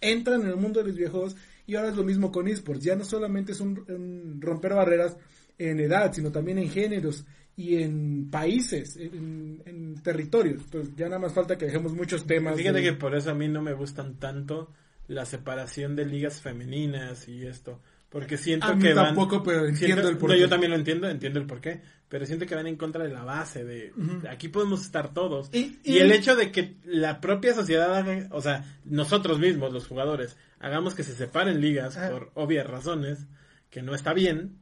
[0.00, 1.36] entran en el mundo de los videojuegos
[1.66, 2.84] y ahora es lo mismo con esports.
[2.84, 5.16] Ya no solamente es un, un romper barreras
[5.58, 7.24] en edad, sino también en géneros
[7.58, 10.62] y en países, en, en territorios.
[10.64, 12.56] Entonces ya nada más falta que dejemos muchos temas.
[12.56, 14.72] Fíjate de- que por eso a mí no me gustan tanto
[15.08, 17.80] la separación de ligas femeninas y esto.
[18.10, 19.06] Porque siento A mí que van...
[19.06, 20.36] tampoco, pero entiendo siento- el porqué.
[20.36, 21.82] No, yo también lo entiendo, entiendo el porqué.
[22.08, 23.92] Pero siento que van en contra de la base de...
[24.30, 25.50] Aquí podemos estar todos.
[25.52, 28.28] Y- Y, y- el hecho de que la propia sociedad haga...
[28.30, 32.08] O sea, nosotros mismos, los jugadores, hagamos que se separen ligas Ah.
[32.10, 33.26] por obvias razones,
[33.68, 34.56] que no está bien.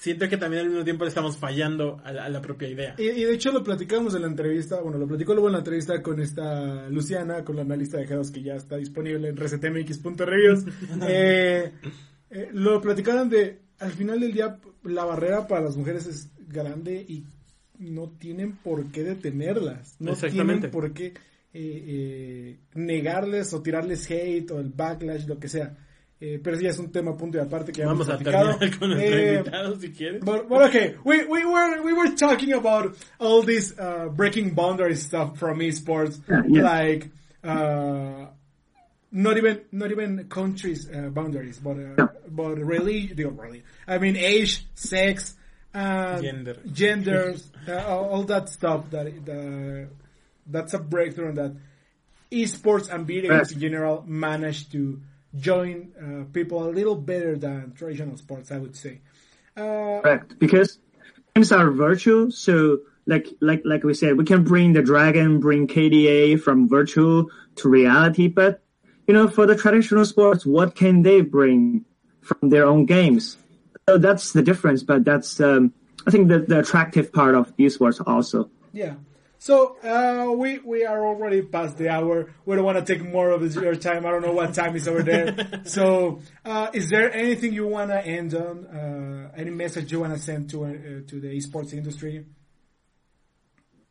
[0.00, 2.94] Siento que también al mismo tiempo le estamos fallando a la, a la propia idea.
[2.96, 5.58] Y, y de hecho lo platicamos en la entrevista, bueno, lo platicó luego en la
[5.58, 10.64] entrevista con esta Luciana, con la analista de G2 que ya está disponible en resetmx.reviews.
[11.06, 11.72] eh,
[12.30, 17.04] eh, lo platicaron de, al final del día, la barrera para las mujeres es grande
[17.06, 17.26] y
[17.78, 19.96] no tienen por qué detenerlas.
[19.98, 20.68] No Exactamente.
[20.68, 21.14] tienen por qué eh,
[21.52, 25.76] eh, negarles o tirarles hate o el backlash, lo que sea.
[26.22, 28.90] Eh, pero sí, es un tema punto y aparte que Vamos hemos a terminar con
[28.90, 30.22] nuestro Eh, invitado, si quieres.
[30.22, 35.02] But, but okay, we, we were we were talking about all this uh, breaking boundaries
[35.02, 36.62] stuff from esports, Yeah, yeah.
[36.62, 37.10] like
[37.42, 38.26] uh,
[39.12, 42.06] not even not even countries uh, boundaries, but uh, Yeah.
[42.28, 45.36] but really, really, I mean age, sex,
[45.74, 46.56] uh, Gender.
[46.70, 48.90] genders, uh, all, all that stuff.
[48.90, 49.88] That the
[50.46, 51.56] that's a breakthrough in that
[52.30, 55.00] esports and video games in general managed to
[55.38, 59.00] join uh, people a little better than traditional sports, I would say.
[59.56, 60.38] Uh, Correct.
[60.38, 60.78] Because
[61.34, 65.66] games are virtual, so like like like we said, we can bring the dragon, bring
[65.66, 68.62] KDA from virtual to reality, but
[69.06, 71.84] you know, for the traditional sports, what can they bring
[72.20, 73.36] from their own games?
[73.88, 75.72] So that's the difference, but that's um,
[76.06, 78.50] I think the, the attractive part of esports also.
[78.72, 78.94] Yeah.
[79.40, 82.28] So uh, we we are already past the hour.
[82.44, 84.04] We don't want to take more of your time.
[84.04, 85.62] I don't know what time is over there.
[85.64, 88.66] so, uh, is there anything you want to end on?
[88.66, 90.68] Uh, any message you want to send to uh,
[91.08, 92.26] to the esports industry?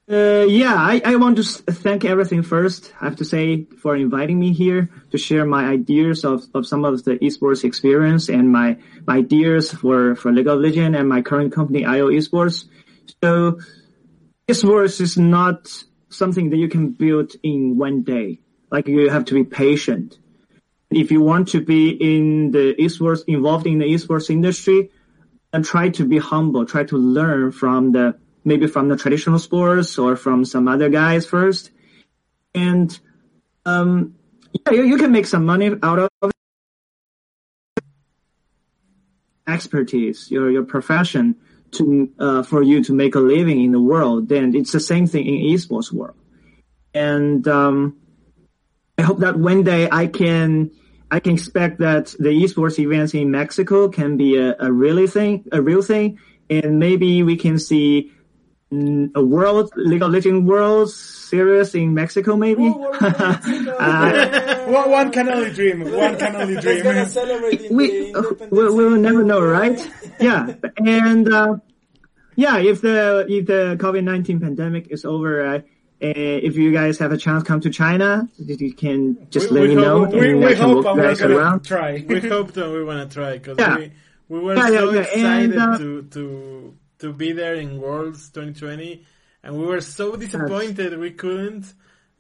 [0.08, 2.94] Uh, yeah, I, I want to thank everything first.
[3.02, 6.86] I have to say for inviting me here to share my ideas of, of some
[6.86, 11.22] of the esports experience and my, my ideas for, for League of Legends and my
[11.22, 12.66] current company, IO Esports.
[13.22, 13.60] So
[14.50, 15.72] esports is not
[16.10, 18.40] something that you can build in one day.
[18.72, 20.18] Like you have to be patient.
[20.90, 24.90] If you want to be in the esports, involved in the esports industry,
[25.54, 29.98] and try to be humble, try to learn from the, maybe from the traditional sports
[29.98, 31.72] or from some other guys first.
[32.54, 33.00] And,
[33.66, 34.16] um,
[34.54, 36.32] yeah, you, you can make some money out of it.
[39.48, 41.36] expertise, your, your profession
[41.72, 44.30] to, uh, for you to make a living in the world.
[44.30, 46.16] Then it's the same thing in esports world.
[46.94, 47.98] and um,
[48.98, 50.72] I hope that one day I can
[51.12, 55.46] I can expect that the esports events in Mexico can be a, a really thing,
[55.52, 56.20] a real thing,
[56.50, 58.12] and maybe we can see
[58.72, 62.68] a world League of Legends World Series in Mexico, maybe.
[63.80, 65.80] Uh, one, one can only dream.
[65.92, 66.84] One can only dream.
[66.84, 68.22] gonna celebrate in we uh,
[68.52, 69.80] we, we will never know, right?
[70.20, 71.56] yeah, and uh,
[72.36, 75.62] yeah, if the if the COVID nineteen pandemic is over, uh, uh,
[76.02, 78.28] if you guys have a chance, come to China.
[78.38, 80.98] You can just We- let we me know, hope- We, and we I hope walk
[80.98, 82.06] and you we're gonna try.
[82.08, 83.78] we hope that we want to try because Yeah.
[83.78, 83.92] we,
[84.30, 87.80] we were Yeah, yeah, so yeah, excited and, uh, to to to be there in
[87.82, 89.06] Worlds 2020,
[89.44, 91.74] and we were so disappointed we couldn't.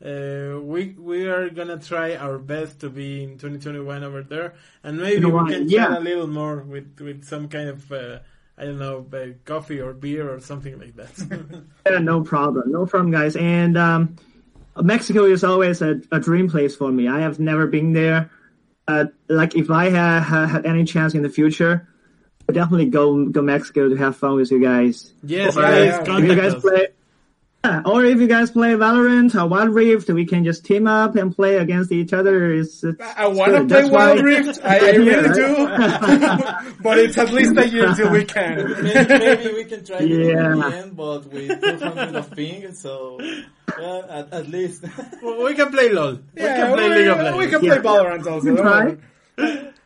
[0.03, 4.53] Uh, we we are gonna try our best to be in 2021 over there,
[4.84, 5.88] and maybe we can Yeah.
[5.88, 8.19] chat a little more with with some kind of uh,
[8.57, 11.11] I don't know uh, coffee or beer or something like that.
[11.85, 13.35] Yeah, no problem, no problem, guys.
[13.35, 14.15] And um,
[14.81, 17.07] Mexico is always a, a dream place for me.
[17.10, 18.30] I have never been there.
[18.88, 21.88] Uh, like if I ha- ha- had any chance in the future,
[22.49, 25.13] I'd definitely go go Mexico to have fun with you guys.
[25.23, 26.17] yes, Or, guys, yeah.
[26.17, 26.61] if you guys us.
[26.61, 26.88] play,
[27.65, 31.15] yeah, or if you guys play Valorant or Wild Rift, we can just team up
[31.15, 32.53] and play against each other.
[32.53, 34.59] It's, it's I want to play That's Wild Rift.
[34.63, 35.35] I, I really right?
[35.35, 36.73] do.
[36.81, 38.55] but it's at least a year till we can.
[38.84, 40.55] Maybe, maybe we can try it in Yeah.
[40.55, 44.85] the end, but with 200 of ping, so yeah, at, at least.
[45.21, 46.13] Well, we can play LOL.
[46.34, 47.38] we can play we, League of Legends.
[47.38, 48.97] we can play Valorant also.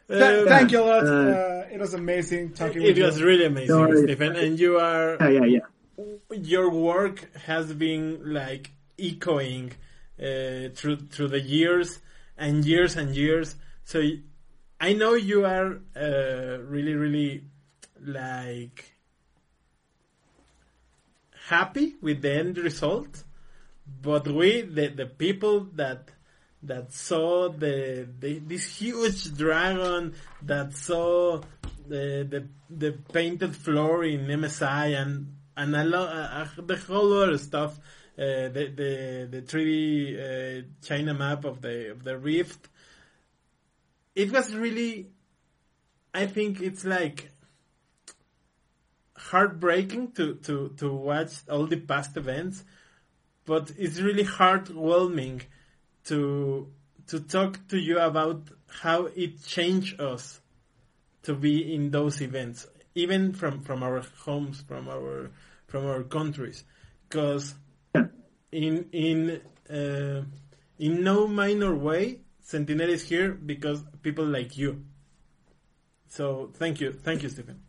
[0.10, 1.04] Don't Th- thank you a lot.
[1.06, 3.26] Uh, Uh, it was amazing talking It was you.
[3.26, 4.04] really amazing, Sorry.
[4.04, 5.66] Stephen, and you are yeah, yeah, yeah.
[6.32, 7.18] your work
[7.50, 9.72] has been like echoing
[10.20, 12.00] uh, through through the years
[12.38, 13.56] and years and years.
[13.86, 14.02] So
[14.80, 17.46] I know you are uh, really, really
[18.06, 18.94] like
[21.48, 23.24] happy with the end result,
[24.02, 26.10] but we, the the people that
[26.64, 31.42] that saw the, the this huge dragon that saw
[31.88, 37.22] the the the painted floor in MSI and and a lo- uh, uh, the whole
[37.22, 37.78] other stuff,
[38.18, 42.70] uh, the the the 3D uh, China map of the of the Rift.
[44.16, 45.10] It was really,
[46.14, 47.32] I think it's like
[49.18, 52.64] heartbreaking to to to watch all the past events,
[53.46, 55.42] but it's really heartwarming
[56.06, 56.68] to
[57.08, 58.50] to talk to you about
[58.82, 60.40] how it changed us
[61.24, 65.32] to be in those events, even from from our homes, from our
[65.68, 66.64] from our countries,
[67.08, 67.56] because
[68.52, 70.24] in in uh,
[70.80, 74.84] in no minor way, Sentinel is here because people like you.
[76.10, 77.62] So thank you, thank you, Stephen.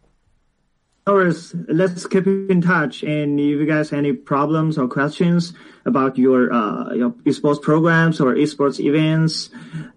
[1.07, 1.55] No worries.
[1.69, 3.03] Let's keep in touch.
[3.03, 5.53] And if you guys have any problems or questions
[5.85, 9.51] about your uh, your esports programs or esports events,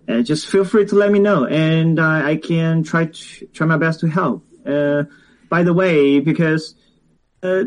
[0.09, 3.65] uh, just feel free to let me know, and uh, I can try to, try
[3.65, 4.45] my best to help.
[4.65, 5.03] Uh,
[5.47, 6.75] by the way, because
[7.41, 7.63] uh,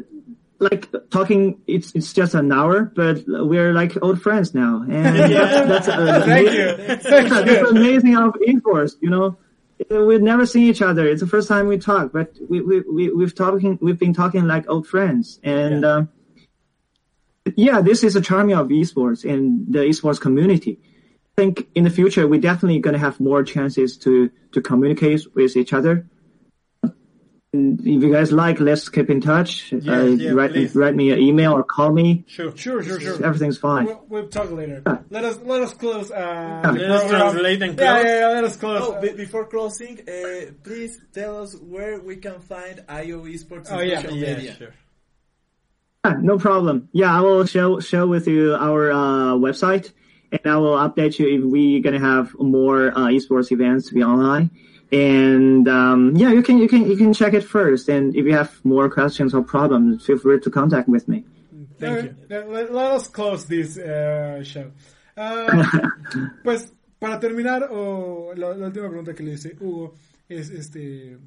[0.59, 5.87] like talking, it's it's just an hour, but we're like old friends now, and that's,
[5.87, 6.77] that's uh, Thank you.
[6.77, 7.45] Thank yeah, you.
[7.47, 9.39] that's amazing of esports, you know.
[9.89, 11.07] We've never seen each other.
[11.07, 14.47] It's the first time we talk, but we we we we've talking we've been talking
[14.47, 16.09] like old friends, and um,
[17.57, 20.78] yeah, this is a charming of esports and the esports community.
[20.82, 25.35] I think in the future we're definitely going to have more chances to to communicate
[25.35, 26.10] with each other.
[27.53, 29.73] And if you guys like, let's keep in touch.
[29.73, 30.73] Yeah, uh, yeah, write please.
[30.77, 32.25] write me an email or call me.
[32.29, 32.57] Sure.
[32.57, 33.25] Sure, sure, sure.
[33.25, 33.87] Everything's fine.
[33.87, 34.83] We'll, we'll talk later.
[34.87, 34.99] Yeah.
[35.11, 36.13] Let us let us close.
[36.13, 37.85] Uh, the Let us translate and close.
[38.05, 38.27] yeah, yeah.
[38.29, 38.83] Let us close.
[38.85, 43.79] Oh, be- before closing, uh, please tell us where we can find IO Esports Oh,
[43.79, 44.01] on yeah.
[44.03, 44.55] social Yeah, media.
[44.57, 44.75] sure.
[46.05, 46.89] Ah, no problem.
[46.93, 49.91] Yeah, I will show share with you our uh, website,
[50.31, 54.05] and I will update you if we're gonna have more uh, esports events to be
[54.05, 54.51] online.
[54.93, 57.89] And um, yeah, you can you can you can check it first.
[57.89, 61.25] And if you have more questions or problems, feel free to contact with me.
[61.79, 62.15] Thank you.
[62.29, 64.71] Let, let- let us close this uh, show.
[65.17, 65.47] Ah,
[66.45, 69.95] pues para terminar, o la, la última pregunta que le hice Hugo
[70.29, 71.19] es este.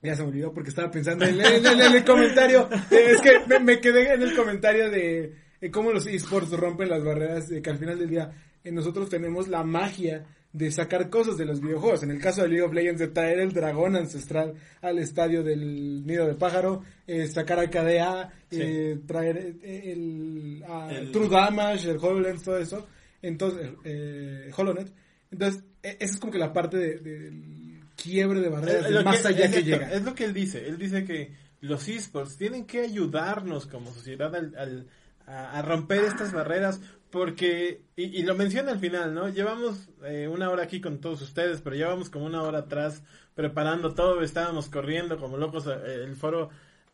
[0.00, 2.68] Ya se me olvidó porque estaba pensando en, en- en- en el comentario.
[2.90, 6.88] Eh, es que me, me quedé en el comentario de, eh, cómo los esports rompen
[6.88, 7.48] las barreras.
[7.48, 8.30] De que al final del día
[8.64, 12.02] eh, nosotros tenemos la magia de sacar cosas de los videojuegos.
[12.02, 16.06] En el caso de League of Legends, de traer el dragón ancestral al estadio del
[16.06, 21.90] nido de pájaro, eh, sacar a KDA, eh, traer eh, el, a El- True Damage,
[21.90, 22.86] el HoloLens, todo eso.
[23.20, 24.90] Entonces, eh, HoloNet.
[25.30, 29.04] Entonces, e- esa es como que la parte de- del quiebre de barreras, Es de
[29.04, 29.92] más que- allá que llega.
[29.92, 30.66] Es lo que él dice.
[30.66, 34.86] Él dice que los esports tienen que ayudarnos como sociedad al, al-
[35.26, 39.28] a romper estas barreras porque, y, y lo menciona al final, ¿no?
[39.28, 43.02] Llevamos eh, una hora aquí con todos ustedes, pero llevamos como una hora atrás
[43.34, 46.50] preparando todo, estábamos corriendo como locos, eh, el foro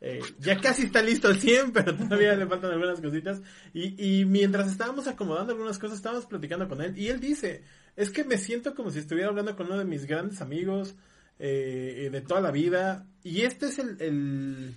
[0.07, 3.41] eh, ya casi está listo al 100, pero todavía le faltan algunas cositas.
[3.73, 6.97] Y, y mientras estábamos acomodando algunas cosas, estábamos platicando con él.
[6.99, 7.63] Y él dice,
[7.97, 10.95] es que me siento como si estuviera hablando con uno de mis grandes amigos
[11.39, 13.07] eh, de toda la vida.
[13.23, 14.75] Y este es el, el,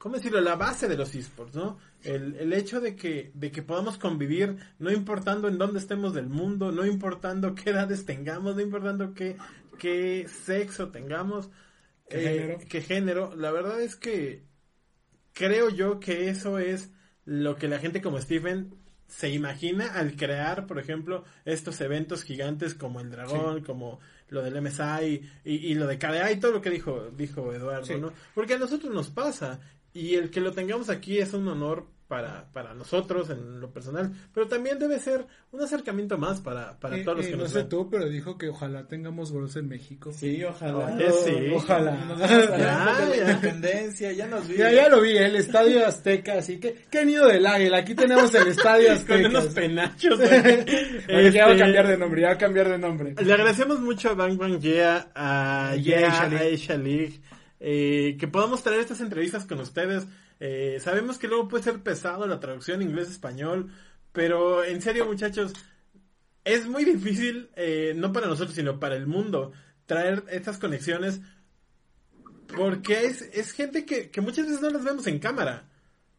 [0.00, 0.40] ¿cómo decirlo?
[0.40, 1.78] La base de los esports, ¿no?
[2.02, 6.26] El, el hecho de que, de que podamos convivir, no importando en dónde estemos del
[6.30, 9.36] mundo, no importando qué edades tengamos, no importando qué,
[9.78, 11.50] qué sexo tengamos,
[12.08, 12.58] ¿Qué eh, género?
[12.70, 13.36] qué género.
[13.36, 14.42] La verdad es que
[15.34, 16.90] creo yo que eso es
[17.26, 18.74] lo que la gente como Stephen
[19.06, 24.62] se imagina al crear, por ejemplo, estos eventos gigantes como el dragón, como lo del
[24.62, 27.94] MSI y, y lo de KDA y todo lo que dijo, dijo Eduardo, Sí.
[28.00, 28.12] ¿no?
[28.34, 29.60] Porque a nosotros nos pasa
[29.94, 34.10] y el que lo tengamos aquí es un honor para, para nosotros en lo personal,
[34.34, 37.42] pero también debe ser un acercamiento más para, para Eh, todos los eh, que no
[37.44, 37.68] nos sé ven.
[37.68, 40.10] tú, pero dijo que ojalá tengamos Worlds en México.
[40.12, 40.98] Sí, ojalá.
[41.00, 41.32] Eh, sí.
[41.54, 41.92] Ojalá.
[42.06, 43.06] Nos vamos a Ya, ya.
[43.08, 44.56] la independencia, ya nos vi.
[44.56, 48.34] Ya, ya lo vi, el Estadio Azteca, así que, qué nido del águila, aquí tenemos
[48.34, 49.28] el Estadio Con Azteca.
[49.28, 50.18] unos penachos.
[50.18, 53.14] Oye, ya va a Este, cambiar de nombre, ya va a cambiar de nombre.
[53.22, 56.40] Le agradecemos mucho a Bang Bang Yeah, a Yeah, Yeah, a.
[56.40, 57.20] Aisha League,
[57.60, 60.06] eh, que podamos traer estas entrevistas con ustedes.
[60.40, 63.70] Eh, sabemos que luego puede ser pesado la traducción inglés-español,
[64.12, 65.52] pero en serio muchachos,
[66.44, 69.52] es muy difícil, eh, no para nosotros, sino para el mundo,
[69.84, 71.20] traer estas conexiones,
[72.46, 75.68] porque es, es gente que, que muchas veces no las vemos en cámara,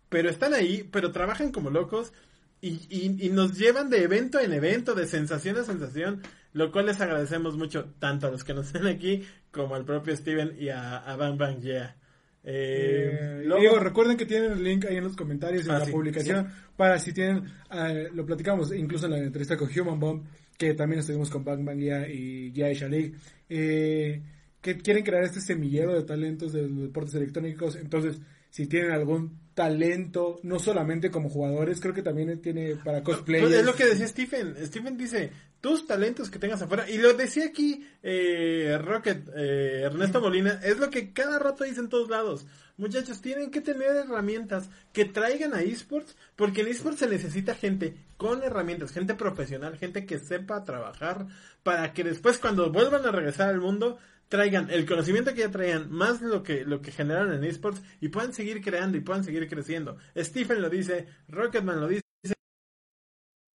[0.09, 2.13] pero están ahí, pero trabajan como locos
[2.61, 6.21] y, y, y nos llevan de evento en evento, de sensación a sensación,
[6.53, 10.15] lo cual les agradecemos mucho, tanto a los que nos ven aquí, como al propio
[10.15, 11.95] Steven y a, a Bang Bang Yeah.
[12.43, 15.79] Eh, Eh, luego- digo, recuerden que tienen el link ahí en los comentarios en Ah,
[15.79, 19.99] la sí, publicación para si tienen, eh, lo platicamos incluso en la entrevista con Human
[19.99, 20.23] Bomb,
[20.57, 23.13] que también estuvimos con Bang Bang Ya y Yaisha League,
[23.47, 24.21] eh,
[24.59, 27.75] que quieren crear este semillero de talentos de los deportes electrónicos.
[27.75, 28.19] Entonces,
[28.49, 33.47] si tienen algún talento, no solamente como jugadores, creo que también tiene para cosplayers.
[33.47, 34.55] Pues es lo que decía Stephen.
[34.65, 36.89] Stephen dice, tus talentos que tengas afuera.
[36.89, 41.79] Y lo decía aquí eh, Rocket, eh, Ernesto Molina, es lo que cada rato dice
[41.79, 42.45] en todos lados.
[42.77, 47.95] Muchachos, tienen que tener herramientas que traigan a esports, porque en esports se necesita gente
[48.17, 51.27] con herramientas, gente profesional, gente que sepa trabajar,
[51.61, 53.99] para que después cuando vuelvan a regresar al mundo,
[54.31, 58.07] traigan el conocimiento que ya traían, más lo que, lo que generaron en esports, y
[58.07, 59.97] puedan seguir creando y puedan seguir creciendo.
[60.17, 62.01] Stephen lo dice, Rocketman lo dice,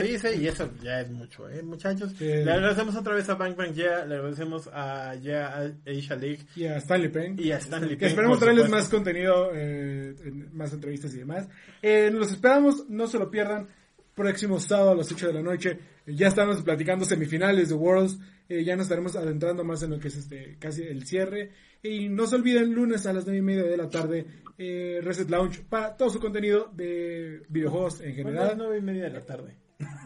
[0.03, 2.11] dice y eso ya es mucho, ¿eh, muchachos?
[2.19, 2.25] Sí.
[2.25, 6.75] Le agradecemos otra vez a Bang Yeah, le agradecemos a Yeah Asia League y a
[6.77, 7.39] Stanley Peng.
[7.39, 10.13] y a Stanley Que Peng, esperemos traerles más contenido, eh,
[10.51, 11.47] más entrevistas y demás.
[11.81, 13.69] Eh, los esperamos, no se lo pierdan.
[14.13, 15.79] Próximo sábado a las 8 de la noche.
[16.05, 18.17] ya estamos platicando semifinales de Worlds.
[18.49, 21.51] Eh, ya nos estaremos adentrando más en lo que es este casi el cierre.
[21.83, 24.25] Y no se olviden, lunes a las 9 y media de la tarde,
[24.57, 28.55] eh, Reset Lounge para todo su contenido de videojuegos en Bueno, general.
[28.57, 29.55] nueve y media de la tarde.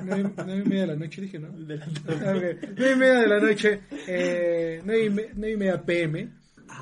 [0.04, 0.32] 9,
[0.66, 1.52] y media de la noche, dije, ¿no?
[1.58, 2.58] De la Ah, tarde.
[2.76, 6.30] y media de la noche, eh, nueve, y me- nueve y media pm.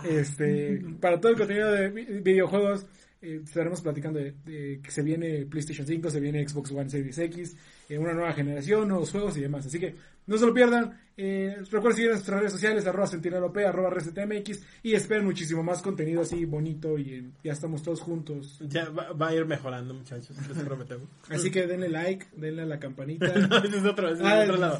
[0.09, 2.85] Este, para todo el contenido de vi- videojuegos,
[3.21, 7.17] eh, estaremos platicando de, de que se viene PlayStation 5, se viene Xbox One Series
[7.17, 7.55] X,
[7.89, 9.65] eh, una nueva generación, nuevos juegos y demás.
[9.65, 9.95] Así que
[10.27, 10.99] no se lo pierdan.
[11.19, 15.81] Eh, recuerden seguir en nuestras redes sociales, arroba sentinelop, arroba resetmx y esperen muchísimo más
[15.81, 18.59] contenido así bonito y eh, ya estamos todos juntos.
[18.69, 21.07] Ya va, va a ir mejorando, muchachos, les prometemos.
[21.29, 23.33] Así que denle like, denle a la campanita.
[23.47, 24.79] No, es otro, ese es Ah, otro lado.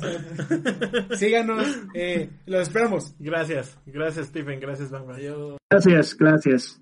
[1.15, 3.15] Síganos, eh, los esperamos.
[3.17, 5.07] Gracias, gracias Stephen, gracias Bang.
[5.71, 6.81] Gracias, gracias.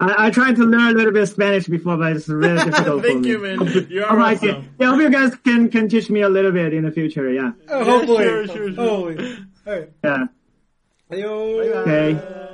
[0.00, 3.02] I, I tried to learn a little bit of Spanish before, but it's really difficult
[3.02, 3.28] for Thank me.
[3.30, 3.86] you, man.
[3.90, 4.50] You are like it.
[4.50, 4.68] awesome.
[4.78, 7.30] Yeah, I hope you guys can, can teach me a little bit in the future,
[7.32, 7.52] yeah.
[7.68, 8.24] Oh, hopefully.
[8.24, 8.74] sure, sure, sure.
[8.74, 9.36] Hopefully.
[9.66, 9.90] Okay.
[10.02, 10.24] Yeah.
[11.10, 11.76] Adiós.
[11.86, 12.53] Okay.